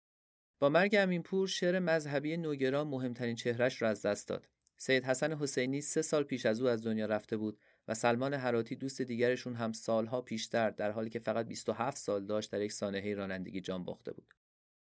با 0.59 0.69
مرگ 0.69 0.95
امینپور 0.99 1.47
شعر 1.47 1.79
مذهبی 1.79 2.37
نوگرا 2.37 2.83
مهمترین 2.83 3.35
چهرش 3.35 3.81
را 3.81 3.89
از 3.89 4.01
دست 4.01 4.27
داد. 4.27 4.47
سید 4.77 5.05
حسن 5.05 5.33
حسینی 5.33 5.81
سه 5.81 6.01
سال 6.01 6.23
پیش 6.23 6.45
از 6.45 6.61
او 6.61 6.67
از 6.67 6.85
دنیا 6.85 7.05
رفته 7.05 7.37
بود 7.37 7.59
و 7.87 7.93
سلمان 7.93 8.33
حراتی 8.33 8.75
دوست 8.75 9.01
دیگرشون 9.01 9.55
هم 9.55 9.71
سالها 9.71 10.21
پیشتر 10.21 10.69
در 10.69 10.91
حالی 10.91 11.09
که 11.09 11.19
فقط 11.19 11.45
27 11.45 11.97
سال 11.97 12.25
داشت 12.25 12.51
در 12.51 12.61
یک 12.61 12.71
سانحه 12.71 13.13
رانندگی 13.13 13.61
جان 13.61 13.83
باخته 13.83 14.13
بود. 14.13 14.33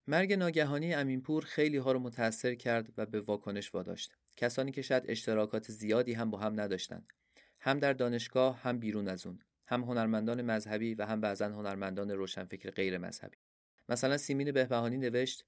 مرگ 0.06 0.32
ناگهانی 0.32 0.94
امینپور 0.94 1.44
خیلی 1.44 1.76
ها 1.76 1.92
رو 1.92 1.98
متاثر 1.98 2.54
کرد 2.54 2.92
و 2.96 3.06
به 3.06 3.20
واکنش 3.20 3.74
واداشت. 3.74 4.12
کسانی 4.36 4.72
که 4.72 4.82
شاید 4.82 5.04
اشتراکات 5.06 5.70
زیادی 5.70 6.12
هم 6.12 6.30
با 6.30 6.38
هم 6.38 6.60
نداشتند. 6.60 7.12
هم 7.60 7.78
در 7.78 7.92
دانشگاه 7.92 8.62
هم 8.62 8.78
بیرون 8.78 9.08
از 9.08 9.26
اون. 9.26 9.38
هم 9.66 9.82
هنرمندان 9.82 10.42
مذهبی 10.42 10.94
و 10.94 11.06
هم 11.06 11.20
بعضا 11.20 11.46
هنرمندان 11.46 12.10
روشنفکر 12.10 12.70
غیر 12.70 12.98
مذهبی. 12.98 13.38
مثلا 13.88 14.16
سیمین 14.16 14.52
بهبهانی 14.52 14.96
نوشت 14.96 15.44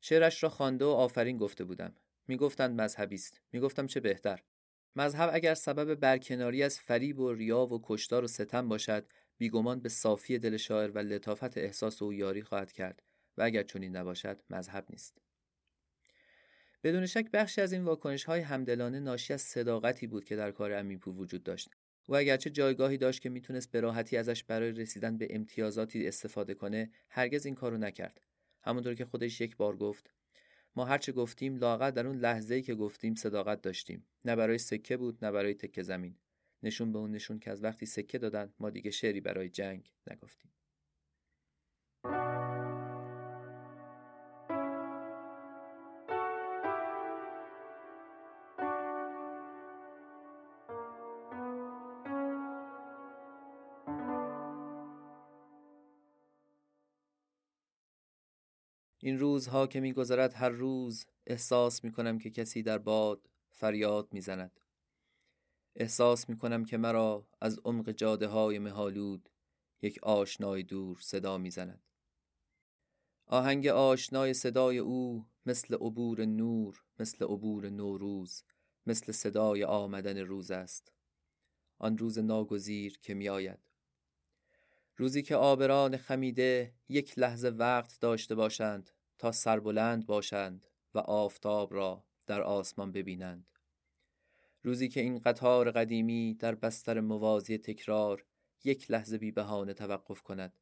شعرش 0.00 0.42
را 0.42 0.48
خوانده 0.48 0.84
و 0.84 0.88
آفرین 0.88 1.36
گفته 1.36 1.64
بودم. 1.64 1.94
می‌گفتند 2.28 2.80
مذهبی 2.80 3.14
است. 3.14 3.40
می‌گفتم 3.52 3.86
چه 3.86 4.00
بهتر. 4.00 4.42
مذهب 4.96 5.30
اگر 5.32 5.54
سبب 5.54 5.94
برکناری 5.94 6.62
از 6.62 6.80
فریب 6.80 7.18
و 7.18 7.32
ریا 7.32 7.66
و 7.66 7.80
کشتار 7.84 8.24
و 8.24 8.26
ستم 8.26 8.68
باشد 8.68 9.06
بیگمان 9.38 9.80
به 9.80 9.88
صافی 9.88 10.38
دل 10.38 10.56
شاعر 10.56 10.90
و 10.90 10.98
لطافت 10.98 11.58
احساس 11.58 12.02
و 12.02 12.12
یاری 12.12 12.42
خواهد 12.42 12.72
کرد 12.72 13.02
و 13.36 13.42
اگر 13.42 13.62
چنین 13.62 13.96
نباشد 13.96 14.42
مذهب 14.50 14.86
نیست 14.90 15.23
بدون 16.84 17.06
شک 17.06 17.30
بخشی 17.30 17.60
از 17.60 17.72
این 17.72 17.84
واکنش 17.84 18.24
های 18.24 18.40
همدلانه 18.40 19.00
ناشی 19.00 19.34
از 19.34 19.42
صداقتی 19.42 20.06
بود 20.06 20.24
که 20.24 20.36
در 20.36 20.50
کار 20.50 20.72
امیپور 20.72 21.14
وجود 21.14 21.42
داشت 21.42 21.70
و 22.08 22.14
اگرچه 22.14 22.50
جایگاهی 22.50 22.96
داشت 22.96 23.22
که 23.22 23.28
می‌تونست 23.28 23.70
به 23.70 23.80
راحتی 23.80 24.16
ازش 24.16 24.44
برای 24.44 24.72
رسیدن 24.72 25.18
به 25.18 25.26
امتیازاتی 25.30 26.08
استفاده 26.08 26.54
کنه 26.54 26.90
هرگز 27.10 27.46
این 27.46 27.54
کارو 27.54 27.78
نکرد. 27.78 28.20
همونطور 28.62 28.94
که 28.94 29.04
خودش 29.04 29.40
یک 29.40 29.56
بار 29.56 29.76
گفت 29.76 30.10
ما 30.76 30.84
هرچه 30.84 31.12
گفتیم 31.12 31.56
لاغر 31.56 31.90
در 31.90 32.06
اون 32.06 32.18
لحظه‌ای 32.18 32.62
که 32.62 32.74
گفتیم 32.74 33.14
صداقت 33.14 33.62
داشتیم. 33.62 34.06
نه 34.24 34.36
برای 34.36 34.58
سکه 34.58 34.96
بود 34.96 35.24
نه 35.24 35.32
برای 35.32 35.54
تکه 35.54 35.82
زمین. 35.82 36.16
نشون 36.62 36.92
به 36.92 36.98
اون 36.98 37.10
نشون 37.10 37.38
که 37.38 37.50
از 37.50 37.64
وقتی 37.64 37.86
سکه 37.86 38.18
دادن 38.18 38.52
ما 38.58 38.70
دیگه 38.70 38.90
شعری 38.90 39.20
برای 39.20 39.48
جنگ 39.48 39.92
نگفتیم. 40.10 40.50
روزها 59.34 59.66
که 59.66 59.80
میگذرد 59.80 60.34
هر 60.34 60.48
روز 60.48 61.06
احساس 61.26 61.84
می‌کنم 61.84 62.18
که 62.18 62.30
کسی 62.30 62.62
در 62.62 62.78
باد 62.78 63.30
فریاد 63.50 64.08
می‌زند. 64.12 64.60
احساس 65.76 66.28
می‌کنم 66.28 66.64
که 66.64 66.76
مرا 66.76 67.26
از 67.40 67.60
عمق 67.64 67.90
جاده 67.90 68.26
های 68.26 68.58
مهالود 68.58 69.28
یک 69.82 69.98
آشنای 70.02 70.62
دور 70.62 70.98
صدا 71.00 71.38
می‌زند. 71.38 71.82
آهنگ 73.26 73.66
آشنای 73.66 74.34
صدای 74.34 74.78
او 74.78 75.26
مثل 75.46 75.74
عبور 75.74 76.24
نور 76.24 76.82
مثل 76.98 77.24
عبور 77.24 77.68
نوروز 77.68 78.42
مثل 78.86 79.12
صدای 79.12 79.64
آمدن 79.64 80.18
روز 80.18 80.50
است. 80.50 80.92
آن 81.78 81.98
روز 81.98 82.18
ناگزیر 82.18 82.98
که 82.98 83.14
میآید. 83.14 83.60
روزی 84.96 85.22
که 85.22 85.36
آبران 85.36 85.96
خمیده 85.96 86.74
یک 86.88 87.18
لحظه 87.18 87.48
وقت 87.48 88.00
داشته 88.00 88.34
باشند 88.34 88.90
تا 89.18 89.32
سربلند 89.32 90.06
باشند 90.06 90.66
و 90.94 90.98
آفتاب 90.98 91.74
را 91.74 92.04
در 92.26 92.42
آسمان 92.42 92.92
ببینند. 92.92 93.46
روزی 94.62 94.88
که 94.88 95.00
این 95.00 95.18
قطار 95.18 95.70
قدیمی 95.70 96.34
در 96.34 96.54
بستر 96.54 97.00
موازی 97.00 97.58
تکرار 97.58 98.24
یک 98.64 98.90
لحظه 98.90 99.18
بی 99.18 99.30
بهانه 99.30 99.74
توقف 99.74 100.22
کند 100.22 100.52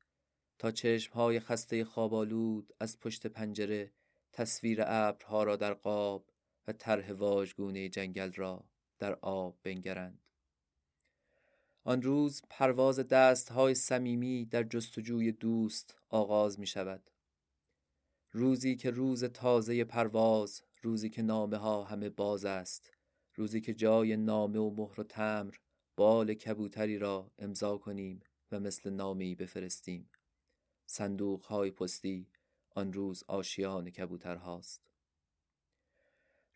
تا 0.59 0.71
چشمهای 0.71 1.41
خسته 1.41 1.85
خوابالود 1.85 2.73
از 2.81 3.01
پشت 3.01 3.27
پنجره 3.27 3.93
تصویر 4.33 4.83
ابرها 4.87 5.45
را 5.45 5.57
در 5.57 5.75
قاب 5.75 6.25
و 6.69 6.73
طرح 6.73 7.13
واژگونه 7.13 7.89
جنگل 7.89 8.33
را 8.33 8.65
در 8.99 9.13
آب 9.13 9.59
بنگرند. 9.63 10.19
آن 11.85 12.03
روز 12.03 12.43
پرواز 12.51 12.99
دستهای 12.99 13.75
صمیمی 13.75 14.45
در 14.45 14.63
جستجوی 14.63 15.33
دوست 15.33 15.99
آغاز 16.09 16.61
می 16.61 16.67
شود 16.67 17.11
روزی 18.35 18.77
که 18.77 18.91
روز 18.91 19.25
تازه 19.25 19.85
پرواز 19.85 20.63
روزی 20.83 21.11
که 21.11 21.23
نامه 21.23 21.57
ها 21.57 21.85
همه 21.85 22.09
باز 22.09 22.45
است. 22.45 22.91
روزی 23.35 23.61
که 23.61 23.75
جای 23.75 24.17
نامه 24.17 24.59
و 24.59 24.71
مهر 24.71 25.01
و 25.01 25.05
تمر 25.05 25.55
بال 25.97 26.35
کبوتری 26.35 26.99
را 26.99 27.31
امضا 27.39 27.79
کنیم 27.79 28.21
و 28.53 28.61
مثل 28.61 28.91
نامی 28.91 29.35
بفرستیم. 29.35 30.11
صندوق 30.87 31.45
های 31.45 31.71
پستی 31.71 32.29
آن 32.71 32.93
روز 32.93 33.25
آشیان 33.29 33.91
کبوتر 33.91 34.37
هاست. 34.37 34.83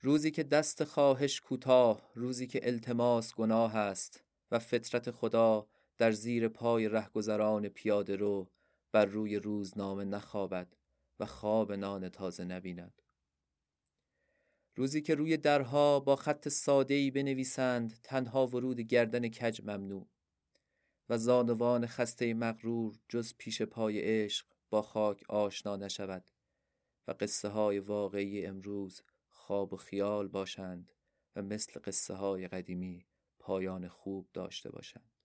روزی 0.01 0.31
که 0.31 0.43
دست 0.43 0.85
خواهش 0.85 1.41
کوتاه 1.41 2.11
روزی 2.15 2.47
که 2.47 2.69
التماس 2.69 3.35
گناه 3.35 3.77
است 3.77 4.25
و 4.51 4.59
فطرت 4.59 5.11
خدا 5.11 5.69
در 5.99 6.13
زیر 6.13 6.49
پای 6.49 6.89
رهگذران 6.89 7.69
پیاده 7.69 8.17
رو 8.17 8.51
بر 8.93 9.05
روی 9.05 9.37
روزنامه 9.37 10.05
نخوابد. 10.05 10.77
و 11.21 11.27
خواب 11.27 11.73
نان 11.73 12.09
تازه 12.09 12.45
نبیند. 12.45 13.03
روزی 14.77 15.03
که 15.03 15.15
روی 15.15 15.37
درها 15.37 16.01
با 16.01 16.17
خط 16.17 16.49
ساده‌ای 16.49 17.11
بنویسند 17.11 17.99
تنها 18.03 18.47
ورود 18.47 18.81
گردن 18.81 19.29
کج 19.29 19.61
ممنوع 19.63 20.09
و 21.09 21.19
زانوان 21.19 21.87
خسته 21.87 22.35
مغرور 22.35 22.99
جز 23.09 23.35
پیش 23.39 23.63
پای 23.63 24.01
عشق 24.01 24.47
با 24.71 24.83
خاک 24.83 25.25
آشنا 25.29 25.77
نشود 25.77 26.31
و 27.07 27.15
قصه 27.21 27.49
های 27.49 27.79
واقعی 27.79 28.47
امروز 28.47 29.03
خواب 29.29 29.73
و 29.73 29.77
خیال 29.77 30.29
باشند 30.29 30.93
و 31.37 31.43
مثل 31.43 31.81
قصه 31.85 32.15
های 32.15 32.49
قدیمی 32.49 33.07
پایان 33.39 33.89
خوب 33.89 34.29
داشته 34.33 34.71
باشند. 34.71 35.16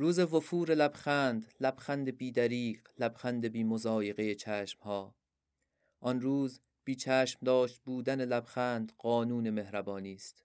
روز 0.00 0.18
وفور 0.18 0.74
لبخند 0.74 1.54
لبخند 1.60 2.16
بیدریق 2.16 2.88
لبخند 2.98 3.46
بی 3.46 3.64
مزایقه 3.64 4.34
چشم 4.34 4.80
ها 4.80 5.14
آن 6.00 6.20
روز 6.20 6.60
بی 6.84 6.94
چشم 6.94 7.38
داشت 7.44 7.80
بودن 7.80 8.24
لبخند 8.24 8.92
قانون 8.98 9.50
مهربانی 9.50 10.14
است. 10.14 10.44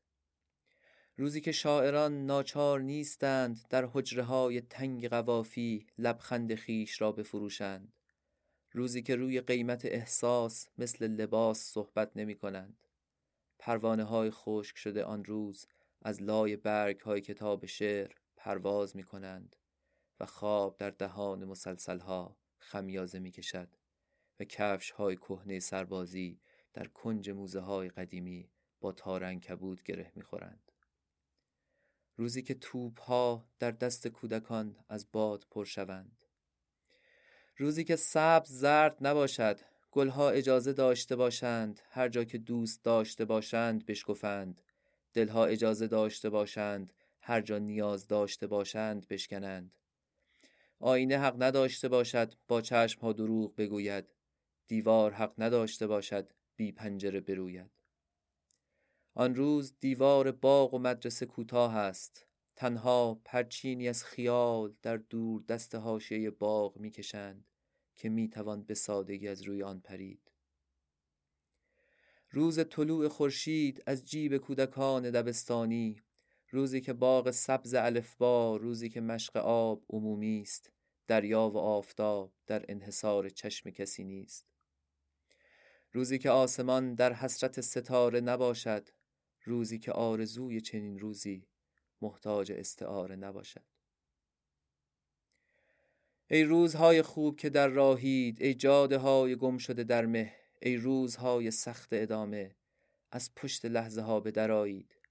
روزی 1.17 1.41
که 1.41 1.51
شاعران 1.51 2.25
ناچار 2.25 2.81
نیستند 2.81 3.65
در 3.69 3.89
حجره 3.93 4.23
های 4.23 4.61
تنگ 4.61 5.09
قوافی 5.09 5.85
لبخند 5.97 6.55
خیش 6.55 7.01
را 7.01 7.11
بفروشند. 7.11 7.93
روزی 8.71 9.01
که 9.01 9.15
روی 9.15 9.41
قیمت 9.41 9.85
احساس 9.85 10.67
مثل 10.77 11.07
لباس 11.07 11.59
صحبت 11.59 12.11
نمی 12.15 12.35
کنند 12.35 12.87
پروانه 13.59 14.03
های 14.03 14.31
خشک 14.31 14.77
شده 14.77 15.03
آن 15.03 15.25
روز 15.25 15.67
از 16.01 16.23
لای 16.23 16.55
برگ 16.55 16.99
های 16.99 17.21
کتاب 17.21 17.65
شعر. 17.65 18.22
پرواز 18.43 18.95
می 18.95 19.03
کنند 19.03 19.55
و 20.19 20.25
خواب 20.25 20.77
در 20.77 20.89
دهان 20.89 21.45
مسلسل 21.45 21.99
ها 21.99 22.37
خمیازه 22.57 23.19
می 23.19 23.31
کشد 23.31 23.67
و 24.39 24.43
کفش 24.43 24.91
های 24.91 25.15
کهنه 25.15 25.59
سربازی 25.59 26.39
در 26.73 26.87
کنج 26.87 27.29
موزه 27.29 27.59
های 27.59 27.89
قدیمی 27.89 28.49
با 28.81 28.91
تارنگ 28.91 29.41
کبود 29.41 29.83
گره 29.83 30.11
می 30.15 30.21
خورند. 30.21 30.71
روزی 32.15 32.43
که 32.43 32.53
توپ 32.53 33.01
ها 33.01 33.45
در 33.59 33.71
دست 33.71 34.07
کودکان 34.07 34.75
از 34.89 35.07
باد 35.11 35.47
پر 35.51 35.65
شوند. 35.65 36.25
روزی 37.57 37.83
که 37.83 37.95
سبز 37.95 38.49
زرد 38.49 38.97
نباشد 39.01 39.59
گلها 39.91 40.29
اجازه 40.29 40.73
داشته 40.73 41.15
باشند 41.15 41.81
هر 41.89 42.09
جا 42.09 42.23
که 42.23 42.37
دوست 42.37 42.83
داشته 42.83 43.25
باشند 43.25 43.85
بشکفند 43.85 44.61
دلها 45.13 45.45
اجازه 45.45 45.87
داشته 45.87 46.29
باشند 46.29 46.93
هر 47.25 47.41
جا 47.41 47.57
نیاز 47.57 48.07
داشته 48.07 48.47
باشند 48.47 49.07
بشکنند. 49.07 49.75
آینه 50.79 51.17
حق 51.17 51.43
نداشته 51.43 51.89
باشد 51.89 52.33
با 52.47 52.61
چشم 52.61 53.01
ها 53.01 53.13
دروغ 53.13 53.55
بگوید. 53.55 54.05
دیوار 54.67 55.11
حق 55.11 55.33
نداشته 55.37 55.87
باشد 55.87 56.33
بی 56.55 56.71
پنجره 56.71 57.19
بروید. 57.19 57.71
آن 59.13 59.35
روز 59.35 59.73
دیوار 59.79 60.31
باغ 60.31 60.73
و 60.73 60.79
مدرسه 60.79 61.25
کوتاه 61.25 61.75
است. 61.75 62.25
تنها 62.55 63.21
پرچینی 63.25 63.87
از 63.87 64.03
خیال 64.03 64.75
در 64.81 64.97
دور 64.97 65.43
دست 65.43 65.75
حاشیه 65.75 66.29
باغ 66.29 66.77
می‌کشند 66.77 67.45
که 67.95 68.09
می‌توان 68.09 68.63
به 68.63 68.73
سادگی 68.73 69.27
از 69.27 69.41
روی 69.41 69.63
آن 69.63 69.79
پرید. 69.79 70.31
روز 72.29 72.59
طلوع 72.69 73.07
خورشید 73.07 73.83
از 73.85 74.05
جیب 74.05 74.37
کودکان 74.37 75.11
دبستانی 75.11 76.01
روزی 76.53 76.81
که 76.81 76.93
باغ 76.93 77.31
سبز 77.31 77.73
الفبا 77.73 78.57
روزی 78.57 78.89
که 78.89 79.01
مشق 79.01 79.37
آب 79.37 79.83
عمومی 79.89 80.41
است. 80.41 80.71
دریا 81.07 81.49
و 81.49 81.57
آفتاب 81.57 82.33
در 82.47 82.65
انحصار 82.69 83.29
چشم 83.29 83.69
کسی 83.69 84.03
نیست. 84.03 84.45
روزی 85.91 86.19
که 86.19 86.29
آسمان 86.29 86.95
در 86.95 87.13
حسرت 87.13 87.61
ستاره 87.61 88.21
نباشد. 88.21 88.89
روزی 89.43 89.79
که 89.79 89.91
آرزوی 89.91 90.61
چنین 90.61 90.99
روزی 90.99 91.47
محتاج 92.01 92.51
استعاره 92.51 93.15
نباشد. 93.15 93.65
ای 96.27 96.43
روزهای 96.43 97.01
خوب 97.01 97.35
که 97.35 97.49
در 97.49 97.67
راهید 97.67 98.41
ای 98.41 98.53
جاده 98.53 98.97
های 98.97 99.35
گم 99.35 99.57
شده 99.57 99.83
در 99.83 100.05
مه 100.05 100.35
ای 100.61 100.75
روزهای 100.75 101.51
سخت 101.51 101.89
ادامه 101.91 102.55
از 103.11 103.35
پشت 103.35 103.65
لحظه 103.65 104.01
ها 104.01 104.19
به 104.19 104.31
درایید 104.31 105.02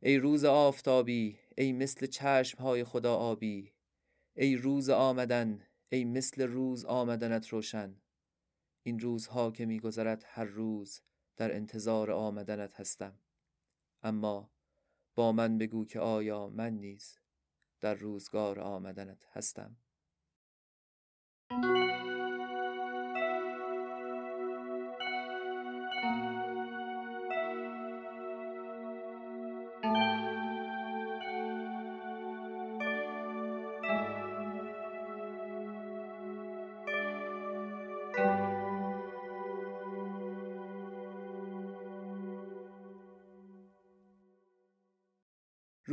ای 0.00 0.18
روز 0.18 0.44
آفتابی 0.44 1.38
ای 1.56 1.72
مثل 1.72 2.06
چشم 2.06 2.58
های 2.58 2.84
خدا 2.84 3.14
آبی. 3.16 3.72
ای 4.34 4.56
روز 4.56 4.90
آمدن 4.90 5.66
ای 5.88 6.04
مثل 6.04 6.42
روز 6.42 6.84
آمدنت 6.84 7.48
روشن. 7.48 8.00
این 8.82 8.98
روزها 8.98 9.50
که 9.50 9.66
میگذرد 9.66 10.24
هر 10.26 10.44
روز 10.44 11.00
در 11.36 11.54
انتظار 11.54 12.10
آمدنت 12.10 12.80
هستم. 12.80 13.18
اما 14.02 14.50
با 15.14 15.32
من 15.32 15.58
بگو 15.58 15.84
که 15.84 16.00
آیا 16.00 16.48
من 16.48 16.72
نیز 16.72 17.18
در 17.80 17.94
روزگار 17.94 18.60
آمدنت 18.60 19.26
هستم. 19.32 19.76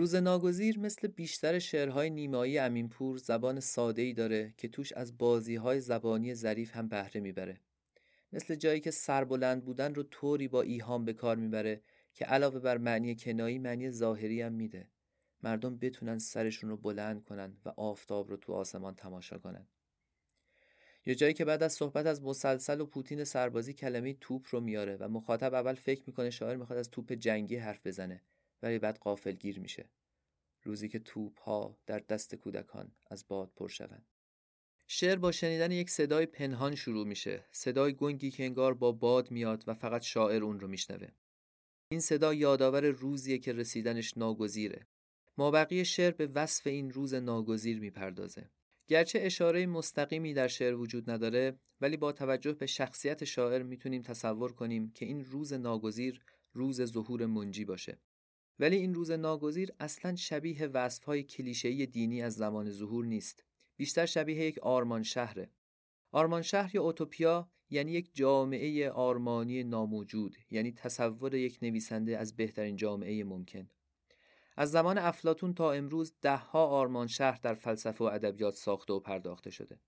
روز 0.03 0.15
ناگزیر 0.15 0.79
مثل 0.79 1.07
بیشتر 1.07 1.59
شعرهای 1.59 2.09
نیمایی 2.09 2.57
امینپور 2.57 3.17
زبان 3.17 3.59
ساده‌ای 3.59 4.13
داره 4.13 4.53
که 4.57 4.67
توش 4.67 4.93
از 4.93 5.17
بازیهای 5.17 5.81
زبانی 5.81 6.35
ظریف 6.35 6.75
هم 6.75 6.87
بهره 6.87 7.21
می‌بره. 7.21 7.59
مثل 8.33 8.55
جایی 8.55 8.79
که 8.79 8.91
سربلند 8.91 9.65
بودن 9.65 9.95
رو 9.95 10.03
طوری 10.03 10.47
با 10.47 10.61
ایهام 10.61 11.05
به 11.05 11.13
کار 11.13 11.35
می‌بره 11.35 11.81
که 12.13 12.25
علاوه 12.25 12.59
بر 12.59 12.77
معنی 12.77 13.15
کنایی 13.15 13.59
معنی 13.59 13.91
ظاهری 13.91 14.41
هم 14.41 14.53
میده. 14.53 14.87
مردم 15.43 15.77
بتونن 15.77 16.17
سرشون 16.17 16.69
رو 16.69 16.77
بلند 16.77 17.23
کنن 17.23 17.57
و 17.65 17.69
آفتاب 17.69 18.29
رو 18.29 18.37
تو 18.37 18.53
آسمان 18.53 18.95
تماشا 18.95 19.37
کنن. 19.37 19.67
یه 21.05 21.15
جایی 21.15 21.33
که 21.33 21.45
بعد 21.45 21.63
از 21.63 21.73
صحبت 21.73 22.05
از 22.05 22.23
مسلسل 22.23 22.81
و 22.81 22.85
پوتین 22.85 23.23
سربازی 23.23 23.73
کلمه 23.73 24.13
توپ 24.13 24.45
رو 24.49 24.61
میاره 24.61 24.97
و 24.97 25.07
مخاطب 25.07 25.53
اول 25.53 25.73
فکر 25.73 26.03
می‌کنه 26.07 26.29
شاعر 26.29 26.55
می‌خواد 26.55 26.79
از 26.79 26.89
توپ 26.89 27.13
جنگی 27.13 27.55
حرف 27.55 27.87
بزنه 27.87 28.21
ولی 28.63 28.79
بعد 28.79 28.97
قافل 28.97 29.31
گیر 29.31 29.59
میشه. 29.59 29.89
روزی 30.63 30.89
که 30.89 30.99
توپ 30.99 31.39
ها 31.39 31.77
در 31.85 31.99
دست 31.99 32.35
کودکان 32.35 32.91
از 33.07 33.27
باد 33.27 33.51
پر 33.55 33.67
شوند. 33.67 34.05
شعر 34.87 35.15
با 35.15 35.31
شنیدن 35.31 35.71
یک 35.71 35.89
صدای 35.89 36.25
پنهان 36.25 36.75
شروع 36.75 37.07
میشه. 37.07 37.45
صدای 37.51 37.93
گنگی 37.93 38.31
که 38.31 38.45
انگار 38.45 38.73
با 38.73 38.91
باد 38.91 39.31
میاد 39.31 39.63
و 39.67 39.73
فقط 39.73 40.01
شاعر 40.01 40.43
اون 40.43 40.59
رو 40.59 40.67
میشنوه. 40.67 41.07
این 41.89 41.99
صدا 41.99 42.33
یادآور 42.33 42.85
روزیه 42.85 43.37
که 43.37 43.53
رسیدنش 43.53 44.17
ناگزیره. 44.17 44.87
مابقی 45.37 45.85
شعر 45.85 46.11
به 46.11 46.27
وصف 46.27 46.67
این 46.67 46.91
روز 46.91 47.13
ناگزیر 47.13 47.79
می‌پردازه. 47.79 48.49
گرچه 48.87 49.19
اشاره 49.21 49.65
مستقیمی 49.65 50.33
در 50.33 50.47
شعر 50.47 50.75
وجود 50.75 51.09
نداره 51.09 51.59
ولی 51.81 51.97
با 51.97 52.11
توجه 52.11 52.53
به 52.53 52.65
شخصیت 52.65 53.23
شاعر 53.23 53.63
می‌تونیم 53.63 54.01
تصور 54.01 54.53
کنیم 54.53 54.91
که 54.91 55.05
این 55.05 55.25
روز 55.25 55.53
ناگزیر 55.53 56.21
روز 56.53 56.81
ظهور 56.81 57.25
منجی 57.25 57.65
باشه. 57.65 57.99
ولی 58.59 58.75
این 58.75 58.93
روز 58.93 59.11
ناگزیر 59.11 59.71
اصلا 59.79 60.15
شبیه 60.15 60.67
وصفهای 60.67 61.23
کلیشه‌ای 61.23 61.85
دینی 61.85 62.21
از 62.21 62.35
زمان 62.35 62.69
ظهور 62.69 63.05
نیست. 63.05 63.43
بیشتر 63.77 64.05
شبیه 64.05 64.45
یک 64.45 64.59
آرمان 64.59 65.03
شهره 65.03 65.49
آرمان 66.11 66.41
شهر 66.41 66.75
یا 66.75 66.83
اوتوپیا 66.83 67.49
یعنی 67.69 67.91
یک 67.91 68.09
جامعه 68.13 68.89
آرمانی 68.89 69.63
ناموجود 69.63 70.35
یعنی 70.51 70.71
تصور 70.71 71.35
یک 71.35 71.59
نویسنده 71.61 72.17
از 72.17 72.35
بهترین 72.35 72.75
جامعه 72.75 73.23
ممکن. 73.23 73.69
از 74.57 74.71
زمان 74.71 74.97
افلاتون 74.97 75.53
تا 75.53 75.71
امروز 75.71 76.13
دهها 76.21 76.65
آرمان 76.65 77.07
شهر 77.07 77.39
در 77.43 77.53
فلسفه 77.53 78.03
و 78.03 78.07
ادبیات 78.07 78.53
ساخته 78.53 78.93
و 78.93 78.99
پرداخته 78.99 79.49
شده. 79.49 79.79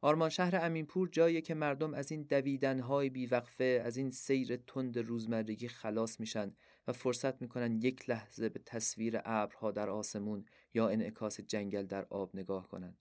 آرمان 0.00 0.28
شهر 0.28 0.64
امینپور 0.64 1.08
جایی 1.08 1.42
که 1.42 1.54
مردم 1.54 1.94
از 1.94 2.12
این 2.12 2.22
دویدنهای 2.22 3.10
بیوقفه 3.10 3.82
از 3.84 3.96
این 3.96 4.10
سیر 4.10 4.56
تند 4.56 4.98
روزمرگی 4.98 5.68
خلاص 5.68 6.20
میشن 6.20 6.56
و 6.86 6.92
فرصت 6.92 7.42
می‌کنن 7.42 7.76
یک 7.76 8.10
لحظه 8.10 8.48
به 8.48 8.60
تصویر 8.64 9.20
ابرها 9.24 9.70
در 9.70 9.90
آسمون 9.90 10.44
یا 10.74 10.88
انعکاس 10.88 11.40
جنگل 11.40 11.86
در 11.86 12.04
آب 12.04 12.36
نگاه 12.36 12.68
کنن. 12.68 12.96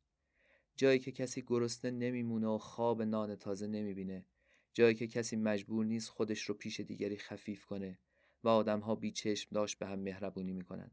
جایی 0.75 0.99
که 0.99 1.11
کسی 1.11 1.41
گرسنه 1.41 1.91
نمیمونه 1.91 2.47
و 2.47 2.57
خواب 2.57 3.01
نان 3.01 3.35
تازه 3.35 3.67
نمی‌بینه. 3.67 4.25
جایی 4.73 4.95
که 4.95 5.07
کسی 5.07 5.35
مجبور 5.35 5.85
نیست 5.85 6.09
خودش 6.09 6.41
رو 6.41 6.55
پیش 6.55 6.79
دیگری 6.79 7.17
خفیف 7.17 7.65
کنه 7.65 7.99
و 8.43 8.47
آدمها 8.47 8.95
بیچشم 8.95 9.49
داشت 9.53 9.79
به 9.79 9.85
هم 9.87 9.99
مهربونی 9.99 10.53
می‌کنن. 10.53 10.91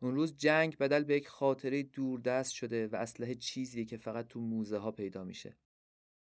اون 0.00 0.14
روز 0.14 0.36
جنگ 0.36 0.78
بدل 0.78 1.04
به 1.04 1.16
یک 1.16 1.28
خاطره 1.28 1.82
دوردست 1.82 2.52
شده 2.52 2.86
و 2.86 2.96
اسلحه 2.96 3.34
چیزیه 3.34 3.84
که 3.84 3.96
فقط 3.96 4.28
تو 4.28 4.40
موزه 4.40 4.78
ها 4.78 4.90
پیدا 4.90 5.24
میشه. 5.24 5.56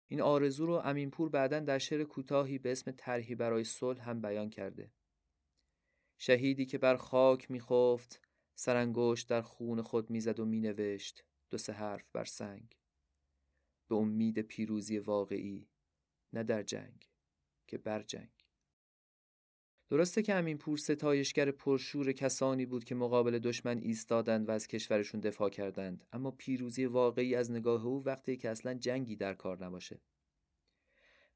این 0.07 0.21
آرزو 0.21 0.65
رو 0.65 0.73
امینپور 0.73 1.29
بعدا 1.29 1.59
در 1.59 1.77
شعر 1.77 2.03
کوتاهی 2.03 2.57
به 2.57 2.71
اسم 2.71 2.91
طرحی 2.91 3.35
برای 3.35 3.63
صلح 3.63 4.09
هم 4.09 4.21
بیان 4.21 4.49
کرده. 4.49 4.91
شهیدی 6.17 6.65
که 6.65 6.77
بر 6.77 6.95
خاک 6.95 7.51
میخفت 7.51 8.21
سرانگشت 8.55 9.29
در 9.29 9.41
خون 9.41 9.81
خود 9.81 10.09
می‌زد 10.09 10.39
و 10.39 10.45
مینوشت. 10.45 11.25
دو 11.49 11.57
سه 11.57 11.73
حرف 11.73 12.09
بر 12.13 12.25
سنگ. 12.25 12.77
به 13.87 13.95
امید 13.95 14.39
پیروزی 14.39 14.99
واقعی 14.99 15.67
نه 16.33 16.43
در 16.43 16.63
جنگ 16.63 17.09
که 17.67 17.77
بر 17.77 18.03
جنگ. 18.03 18.45
درسته 19.89 20.21
که 20.21 20.33
همین 20.33 20.57
پور 20.57 20.77
ستایشگر 20.77 21.51
پرشور 21.51 22.11
کسانی 22.11 22.65
بود 22.65 22.83
که 22.83 22.95
مقابل 22.95 23.39
دشمن 23.39 23.77
ایستادند 23.77 24.49
و 24.49 24.51
از 24.51 24.67
کشورشون 24.67 25.19
دفاع 25.19 25.49
کردند 25.49 26.05
اما 26.13 26.31
پیروزی 26.31 26.85
واقعی 26.85 27.35
از 27.35 27.51
نگاه 27.51 27.85
او 27.85 28.03
وقتی 28.05 28.37
که 28.37 28.49
اصلا 28.49 28.73
جنگی 28.73 29.15
در 29.15 29.33
کار 29.33 29.65
نباشه. 29.65 30.01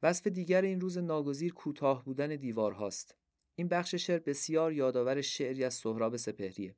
وصف 0.03 0.27
دیگر 0.27 0.61
این 0.61 0.81
روز 0.81 0.97
ناگزیر 0.97 1.53
کوتاه 1.53 2.05
بودن 2.05 2.35
دیوار 2.35 2.71
هاست. 2.71 3.15
این 3.59 3.67
بخش 3.67 3.95
شعر 3.95 4.19
بسیار 4.19 4.73
یادآور 4.73 5.21
شعری 5.21 5.63
از 5.63 5.73
سهراب 5.73 6.17
سپهریه. 6.17 6.75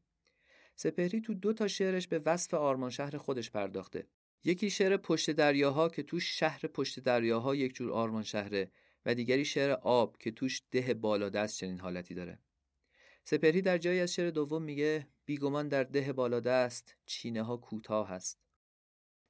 سپهری 0.76 1.22
تو 1.22 1.34
دو 1.34 1.54
تا 1.54 1.68
شعرش 1.68 2.08
به 2.08 2.20
وصف 2.20 2.54
آرمان 2.54 2.90
شهر 2.90 3.18
خودش 3.18 3.52
پرداخته. 3.52 4.08
یکی 4.44 4.70
شعر 4.70 4.98
پشت 4.98 5.32
دریاها 5.32 5.90
که 5.90 6.04
توش 6.04 6.40
شهر 6.40 6.60
پشت 6.60 7.00
دریاها 7.00 7.56
یک 7.56 7.74
جور 7.74 7.92
آرمان 7.92 8.24
شهره 8.24 8.72
و 9.06 9.16
دیگری 9.16 9.46
شعر 9.46 9.72
آب 9.72 10.18
که 10.18 10.32
توش 10.32 10.62
ده 10.72 10.94
بالادست 10.94 11.58
چنین 11.58 11.80
حالتی 11.80 12.14
داره. 12.14 12.40
سپهری 13.24 13.62
در 13.62 13.78
جایی 13.78 14.00
از 14.00 14.14
شعر 14.14 14.30
دوم 14.30 14.64
میگه 14.64 15.08
بیگمان 15.26 15.68
در 15.68 15.84
ده 15.84 16.14
بالادست 16.14 16.96
چینه 17.06 17.44
ها 17.44 17.58
کوتاه 17.58 18.12
است. 18.12 18.40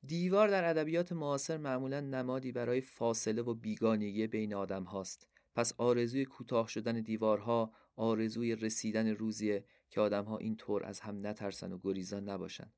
دیوار 0.06 0.48
در 0.48 0.70
ادبیات 0.70 1.12
معاصر 1.12 1.58
معمولا 1.58 2.00
نمادی 2.00 2.52
برای 2.52 2.82
فاصله 2.82 3.42
و 3.42 3.54
بیگانگی 3.54 4.28
بین 4.28 4.54
آدم 4.54 4.84
هاست 4.84 5.31
پس 5.56 5.74
آرزوی 5.78 6.26
کوتاه 6.26 6.68
شدن 6.68 7.02
دیوارها 7.02 7.74
آرزوی 7.96 8.56
رسیدن 8.56 9.08
روزیه 9.08 9.66
که 9.90 10.02
آدمها 10.02 10.38
این 10.38 10.56
طور 10.56 10.84
از 10.84 11.00
هم 11.00 11.28
نترسن 11.28 11.72
و 11.72 11.80
گریزان 11.84 12.30
نباشن. 12.30 12.74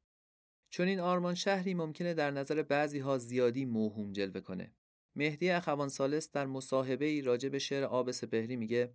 چون 0.69 0.87
این 0.87 0.99
آرمان 0.99 1.33
شهری 1.33 1.73
ممکنه 1.73 2.13
در 2.13 2.31
نظر 2.31 2.63
بعضی 2.63 2.99
ها 2.99 3.17
زیادی 3.17 3.65
موهوم 3.65 4.11
جلوه 4.11 4.41
کنه. 4.41 4.73
مهدی 5.15 5.49
اخوان 5.49 5.89
سالس 5.89 6.31
در 6.31 6.45
مصاحبه 6.45 7.05
ای 7.05 7.21
راجع 7.21 7.49
به 7.49 7.59
شعر 7.59 7.83
آب 7.83 8.11
سپهری 8.11 8.55
میگه 8.55 8.93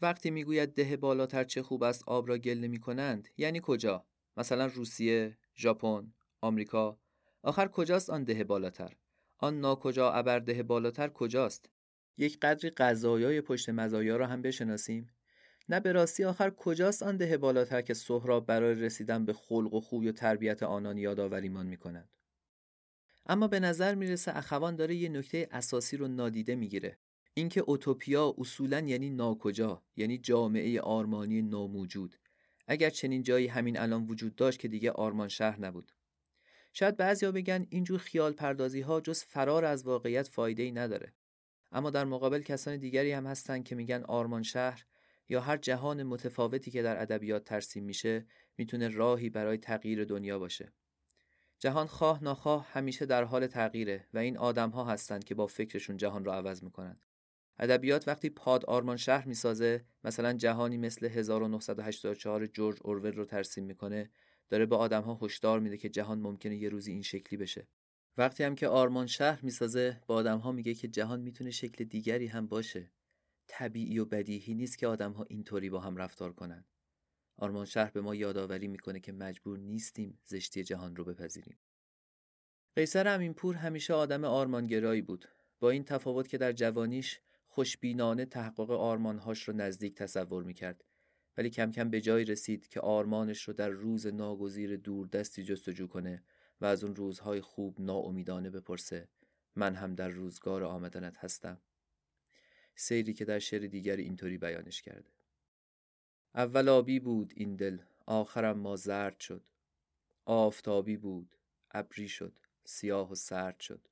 وقتی 0.00 0.30
می‌گوید 0.30 0.74
ده 0.74 0.96
بالاتر 0.96 1.44
چه 1.44 1.62
خوب 1.62 1.82
است 1.82 2.04
آب 2.06 2.28
را 2.28 2.38
گل 2.38 2.58
نمی 2.58 2.80
کنند 2.80 3.28
یعنی 3.36 3.60
کجا؟ 3.62 4.06
مثلا 4.36 4.66
روسیه 4.66 5.38
ژاپن 5.56 6.12
آمریکا. 6.40 7.00
آخر 7.42 7.68
کجاست 7.68 8.10
آن 8.10 8.24
ده 8.24 8.44
بالاتر؟ 8.44 8.96
آن 9.38 9.60
ناکجا 9.60 10.12
ابر 10.12 10.38
ده 10.38 10.62
بالاتر 10.62 11.08
کجاست؟ 11.08 11.70
یک 12.18 12.38
قدری 12.40 12.70
غذایای 12.70 13.40
پشت 13.40 13.68
مزایا 13.68 14.16
را 14.16 14.26
هم 14.26 14.42
بشناسیم؟ 14.42 15.10
نه 15.68 15.80
به 15.80 15.92
راستی 15.92 16.24
آخر 16.24 16.50
کجاست 16.50 17.02
آن 17.02 17.16
ده 17.16 17.36
بالاتر 17.36 17.82
که 17.82 17.94
سهراب 17.94 18.46
برای 18.46 18.74
رسیدن 18.74 19.24
به 19.24 19.32
خلق 19.32 19.74
و 19.74 19.80
خوی 19.80 20.08
و 20.08 20.12
تربیت 20.12 20.62
آنان 20.62 20.98
یادآوریمان 20.98 21.66
می‌کند؟ 21.66 22.08
اما 23.26 23.48
به 23.48 23.60
نظر 23.60 23.94
می‌رسه 23.94 24.36
اخوان 24.36 24.76
داره 24.76 24.94
یه 24.94 25.08
نکته 25.08 25.48
اساسی 25.50 25.96
رو 25.96 26.08
نادیده 26.08 26.54
می‌گیره. 26.54 26.98
اینکه 27.34 27.60
اوتوپیا 27.60 28.34
اصولا 28.38 28.80
یعنی 28.80 29.10
ناکجا 29.10 29.82
یعنی 29.96 30.18
جامعه 30.18 30.80
آرمانی 30.80 31.42
ناموجود. 31.42 32.16
اگر 32.66 32.90
چنین 32.90 33.22
جایی 33.22 33.46
همین 33.46 33.78
الان 33.78 34.06
وجود 34.06 34.34
داشت 34.34 34.58
که 34.58 34.68
دیگه 34.68 34.90
آرمان 34.90 35.28
شهر 35.28 35.60
نبود. 35.60 35.92
شاید 36.72 36.96
بعضیا 36.96 37.32
بگن 37.32 37.66
اینجور 37.70 37.98
خیال 37.98 38.32
پردازی 38.32 38.80
ها 38.80 39.00
جز 39.00 39.22
فرار 39.22 39.64
از 39.64 39.86
واقعیت 39.86 40.28
فایده 40.28 40.62
ای 40.62 40.72
نداره. 40.72 41.12
اما 41.72 41.90
در 41.90 42.04
مقابل 42.04 42.42
کسان 42.42 42.76
دیگری 42.76 43.12
هم 43.12 43.26
هستن 43.26 43.62
که 43.62 43.74
میگن 43.74 44.02
آرمان 44.02 44.42
شهر 44.42 44.84
یا 45.28 45.40
هر 45.40 45.56
جهان 45.56 46.02
متفاوتی 46.02 46.70
که 46.70 46.82
در 46.82 47.02
ادبیات 47.02 47.44
ترسیم 47.44 47.84
میشه 47.84 48.26
می‌تونه 48.56 48.88
راهی 48.88 49.30
برای 49.30 49.58
تغییر 49.58 50.04
دنیا 50.04 50.38
باشه 50.38 50.72
جهان 51.58 51.86
خواه 51.86 52.24
ناخواه 52.24 52.68
همیشه 52.72 53.06
در 53.06 53.24
حال 53.24 53.46
تغییره 53.46 54.06
و 54.14 54.18
این 54.18 54.38
آدم 54.38 54.70
ها 54.70 54.84
هستند 54.84 55.24
که 55.24 55.34
با 55.34 55.46
فکرشون 55.46 55.96
جهان 55.96 56.24
را 56.24 56.34
عوض 56.34 56.62
می‌کنند. 56.62 57.00
ادبیات 57.58 58.08
وقتی 58.08 58.30
پاد 58.30 58.64
آرمان 58.64 58.96
شهر 58.96 59.28
می‌سازه 59.28 59.84
مثلا 60.04 60.32
جهانی 60.32 60.76
مثل 60.76 61.06
1984 61.06 62.46
جورج 62.46 62.78
اورول 62.82 63.12
رو 63.12 63.24
ترسیم 63.24 63.64
می‌کنه 63.64 64.10
داره 64.50 64.66
به 64.66 64.76
آدم 64.76 65.02
ها 65.02 65.18
هشدار 65.22 65.60
میده 65.60 65.76
که 65.76 65.88
جهان 65.88 66.20
ممکنه 66.20 66.56
یه 66.56 66.68
روزی 66.68 66.92
این 66.92 67.02
شکلی 67.02 67.36
بشه 67.36 67.68
وقتی 68.16 68.44
هم 68.44 68.54
که 68.54 68.68
آرمان 68.68 69.06
شهر 69.06 69.44
می‌سازه 69.44 70.00
با 70.06 70.14
آدم 70.14 70.38
ها 70.38 70.52
میگه 70.52 70.74
که 70.74 70.88
جهان 70.88 71.20
می‌تونه 71.20 71.50
شکل 71.50 71.84
دیگری 71.84 72.26
هم 72.26 72.46
باشه 72.46 72.90
طبیعی 73.46 73.98
و 73.98 74.04
بدیهی 74.04 74.54
نیست 74.54 74.78
که 74.78 74.86
آدم 74.86 75.12
ها 75.12 75.26
اینطوری 75.28 75.70
با 75.70 75.80
هم 75.80 75.96
رفتار 75.96 76.32
کنند. 76.32 76.72
آرمان 77.36 77.64
شهر 77.64 77.90
به 77.90 78.00
ما 78.00 78.14
یادآوری 78.14 78.68
می‌کنه 78.68 79.00
که 79.00 79.12
مجبور 79.12 79.58
نیستیم 79.58 80.18
زشتی 80.24 80.64
جهان 80.64 80.96
رو 80.96 81.04
بپذیریم. 81.04 81.58
قیصر 82.76 83.08
امینپور 83.08 83.54
همیشه 83.54 83.94
آدم 83.94 84.24
آرمانگرایی 84.24 85.02
بود. 85.02 85.28
با 85.60 85.70
این 85.70 85.84
تفاوت 85.84 86.28
که 86.28 86.38
در 86.38 86.52
جوانیش 86.52 87.20
خوشبینانه 87.48 88.24
تحقق 88.24 88.70
آرمانهاش 88.70 89.42
رو 89.42 89.56
نزدیک 89.56 89.94
تصور 89.94 90.44
می‌کرد 90.44 90.84
ولی 91.36 91.50
کم 91.50 91.72
کم 91.72 91.90
به 91.90 92.00
جای 92.00 92.24
رسید 92.24 92.68
که 92.68 92.80
آرمانش 92.80 93.42
رو 93.42 93.54
در 93.54 93.68
روز 93.68 94.06
ناگزیر 94.06 94.76
دور 94.76 95.06
دستی 95.06 95.42
جستجو 95.42 95.86
کنه 95.86 96.22
و 96.60 96.64
از 96.64 96.84
اون 96.84 96.96
روزهای 96.96 97.40
خوب 97.40 97.80
ناامیدانه 97.80 98.50
بپرسه 98.50 99.08
من 99.56 99.74
هم 99.74 99.94
در 99.94 100.08
روزگار 100.08 100.64
آمدنت 100.64 101.16
هستم. 101.16 101.60
سیری 102.74 103.14
که 103.14 103.24
در 103.24 103.38
شعر 103.38 103.66
دیگری 103.66 104.02
اینطوری 104.02 104.38
بیانش 104.38 104.82
کرده. 104.82 105.10
اول 106.34 106.68
آبی 106.68 107.00
بود 107.00 107.32
این 107.36 107.56
دل 107.56 107.78
آخرم 108.06 108.58
ما 108.58 108.76
زرد 108.76 109.20
شد. 109.20 109.48
آفتابی 110.24 110.96
بود 110.96 111.36
ابری 111.70 112.08
شد 112.08 112.38
سیاه 112.64 113.12
و 113.12 113.14
سرد 113.14 113.60
شد. 113.60 113.88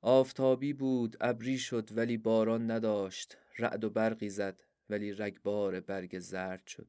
آفتابی 0.00 0.72
بود 0.72 1.16
ابری 1.20 1.58
شد 1.58 1.96
ولی 1.96 2.16
باران 2.16 2.70
نداشت. 2.70 3.36
رعد 3.58 3.84
و 3.84 3.90
برقی 3.90 4.28
زد 4.30 4.62
ولی 4.90 5.12
رگبار 5.12 5.80
برگ 5.80 6.18
زرد 6.18 6.66
شد. 6.66 6.88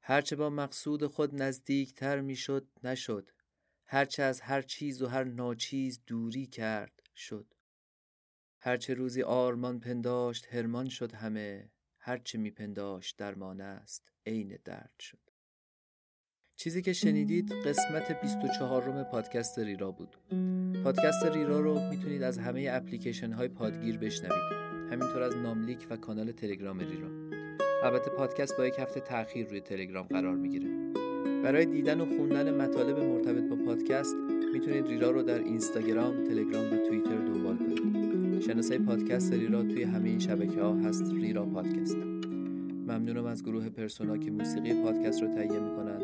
هرچه 0.00 0.36
با 0.36 0.50
مقصود 0.50 1.06
خود 1.06 1.42
نزدیکتر 1.42 2.20
می‌شد 2.20 2.68
نشد. 2.84 3.30
هرچه 3.92 4.22
از 4.22 4.40
هر 4.40 4.62
چیز 4.62 5.02
و 5.02 5.06
هر 5.06 5.24
ناچیز 5.24 6.00
دوری 6.06 6.46
کرد 6.46 7.02
شد. 7.16 7.54
هرچه 8.60 8.94
روزی 8.94 9.22
آرمان 9.22 9.80
پنداشت 9.80 10.46
هرمان 10.54 10.88
شد 10.88 11.12
همه 11.12 11.70
هرچه 11.98 12.38
میپنداشت 12.38 13.16
درمان 13.16 13.60
است 13.60 14.08
عین 14.26 14.58
درد 14.64 14.94
شد. 15.00 15.18
چیزی 16.56 16.82
که 16.82 16.92
شنیدید 16.92 17.52
قسمت 17.52 18.20
24 18.20 18.84
روم 18.84 19.02
پادکست 19.02 19.58
ریرا 19.58 19.90
بود. 19.90 20.16
پادکست 20.84 21.24
ریرا 21.24 21.60
رو 21.60 21.90
می‌تونید 21.90 22.22
از 22.22 22.38
همه 22.38 22.68
اپلیکیشن 22.70 23.32
های 23.32 23.48
پادگیر 23.48 23.98
بشنوید. 23.98 24.52
همینطور 24.92 25.22
از 25.22 25.36
ناملیک 25.36 25.86
و 25.90 25.96
کانال 25.96 26.32
تلگرام 26.32 26.78
ریرا. 26.78 27.08
البته 27.84 28.10
پادکست 28.10 28.56
با 28.56 28.66
یک 28.66 28.74
هفته 28.78 29.00
تاخیر 29.00 29.48
روی 29.48 29.60
تلگرام 29.60 30.06
قرار 30.06 30.36
می‌گیره. 30.36 30.82
برای 31.44 31.66
دیدن 31.66 32.00
و 32.00 32.04
خوندن 32.04 32.54
مطالب 32.54 32.98
مرتبط 32.98 33.48
با 33.48 33.56
پادکست 33.56 34.16
می‌تونید 34.52 34.86
ریرا 34.86 35.10
رو 35.10 35.22
در 35.22 35.38
اینستاگرام، 35.38 36.24
تلگرام 36.24 36.64
و 36.72 36.76
توییتر 36.88 37.16
دنبال 37.16 37.56
کنید. 37.56 38.40
شناسه 38.40 38.78
پادکست 38.78 39.32
ریرا 39.32 39.62
توی 39.62 39.82
همه 39.82 40.08
این 40.08 40.18
شبکه 40.18 40.60
ها 40.60 40.74
هست 40.74 41.12
ریرا 41.14 41.46
پادکست. 41.46 41.96
ممنونم 42.88 43.24
از 43.24 43.44
گروه 43.44 43.68
پرسونا 43.68 44.16
که 44.16 44.30
موسیقی 44.30 44.74
پادکست 44.82 45.22
رو 45.22 45.28
تهیه 45.28 45.60
می‌کنن 45.60 46.00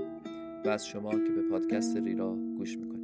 و 0.65 0.69
از 0.69 0.87
شما 0.87 1.11
که 1.11 1.33
به 1.37 1.43
پادکست 1.51 1.97
ریرا 1.97 2.37
گوش 2.59 2.79
می‌کنید. 2.79 2.99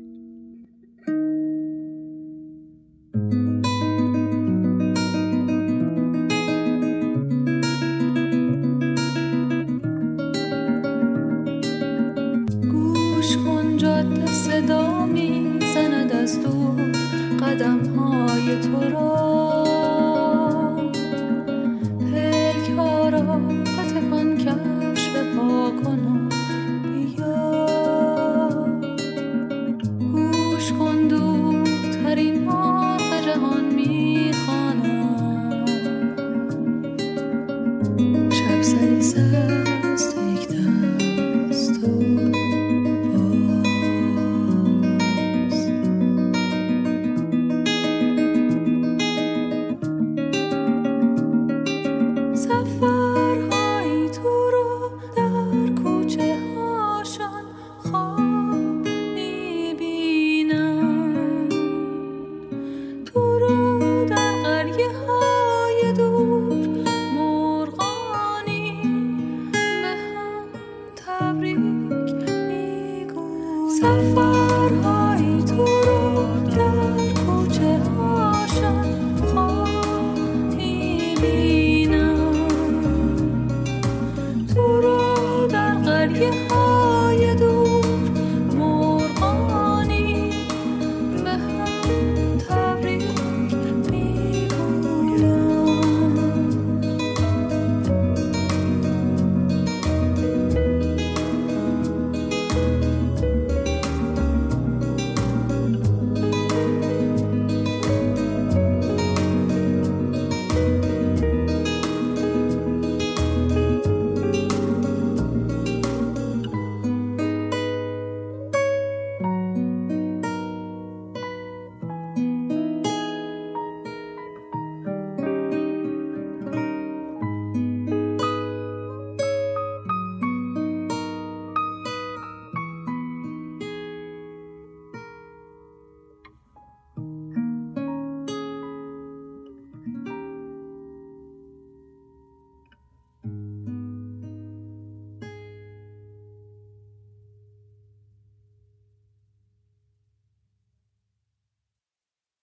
صدا 14.27 15.07
می‌زند 15.07 16.13
از 16.13 16.43
دور 16.43 16.93
قدم 17.41 17.81
های 17.97 18.61
تو 18.61 18.81
را. 18.91 19.74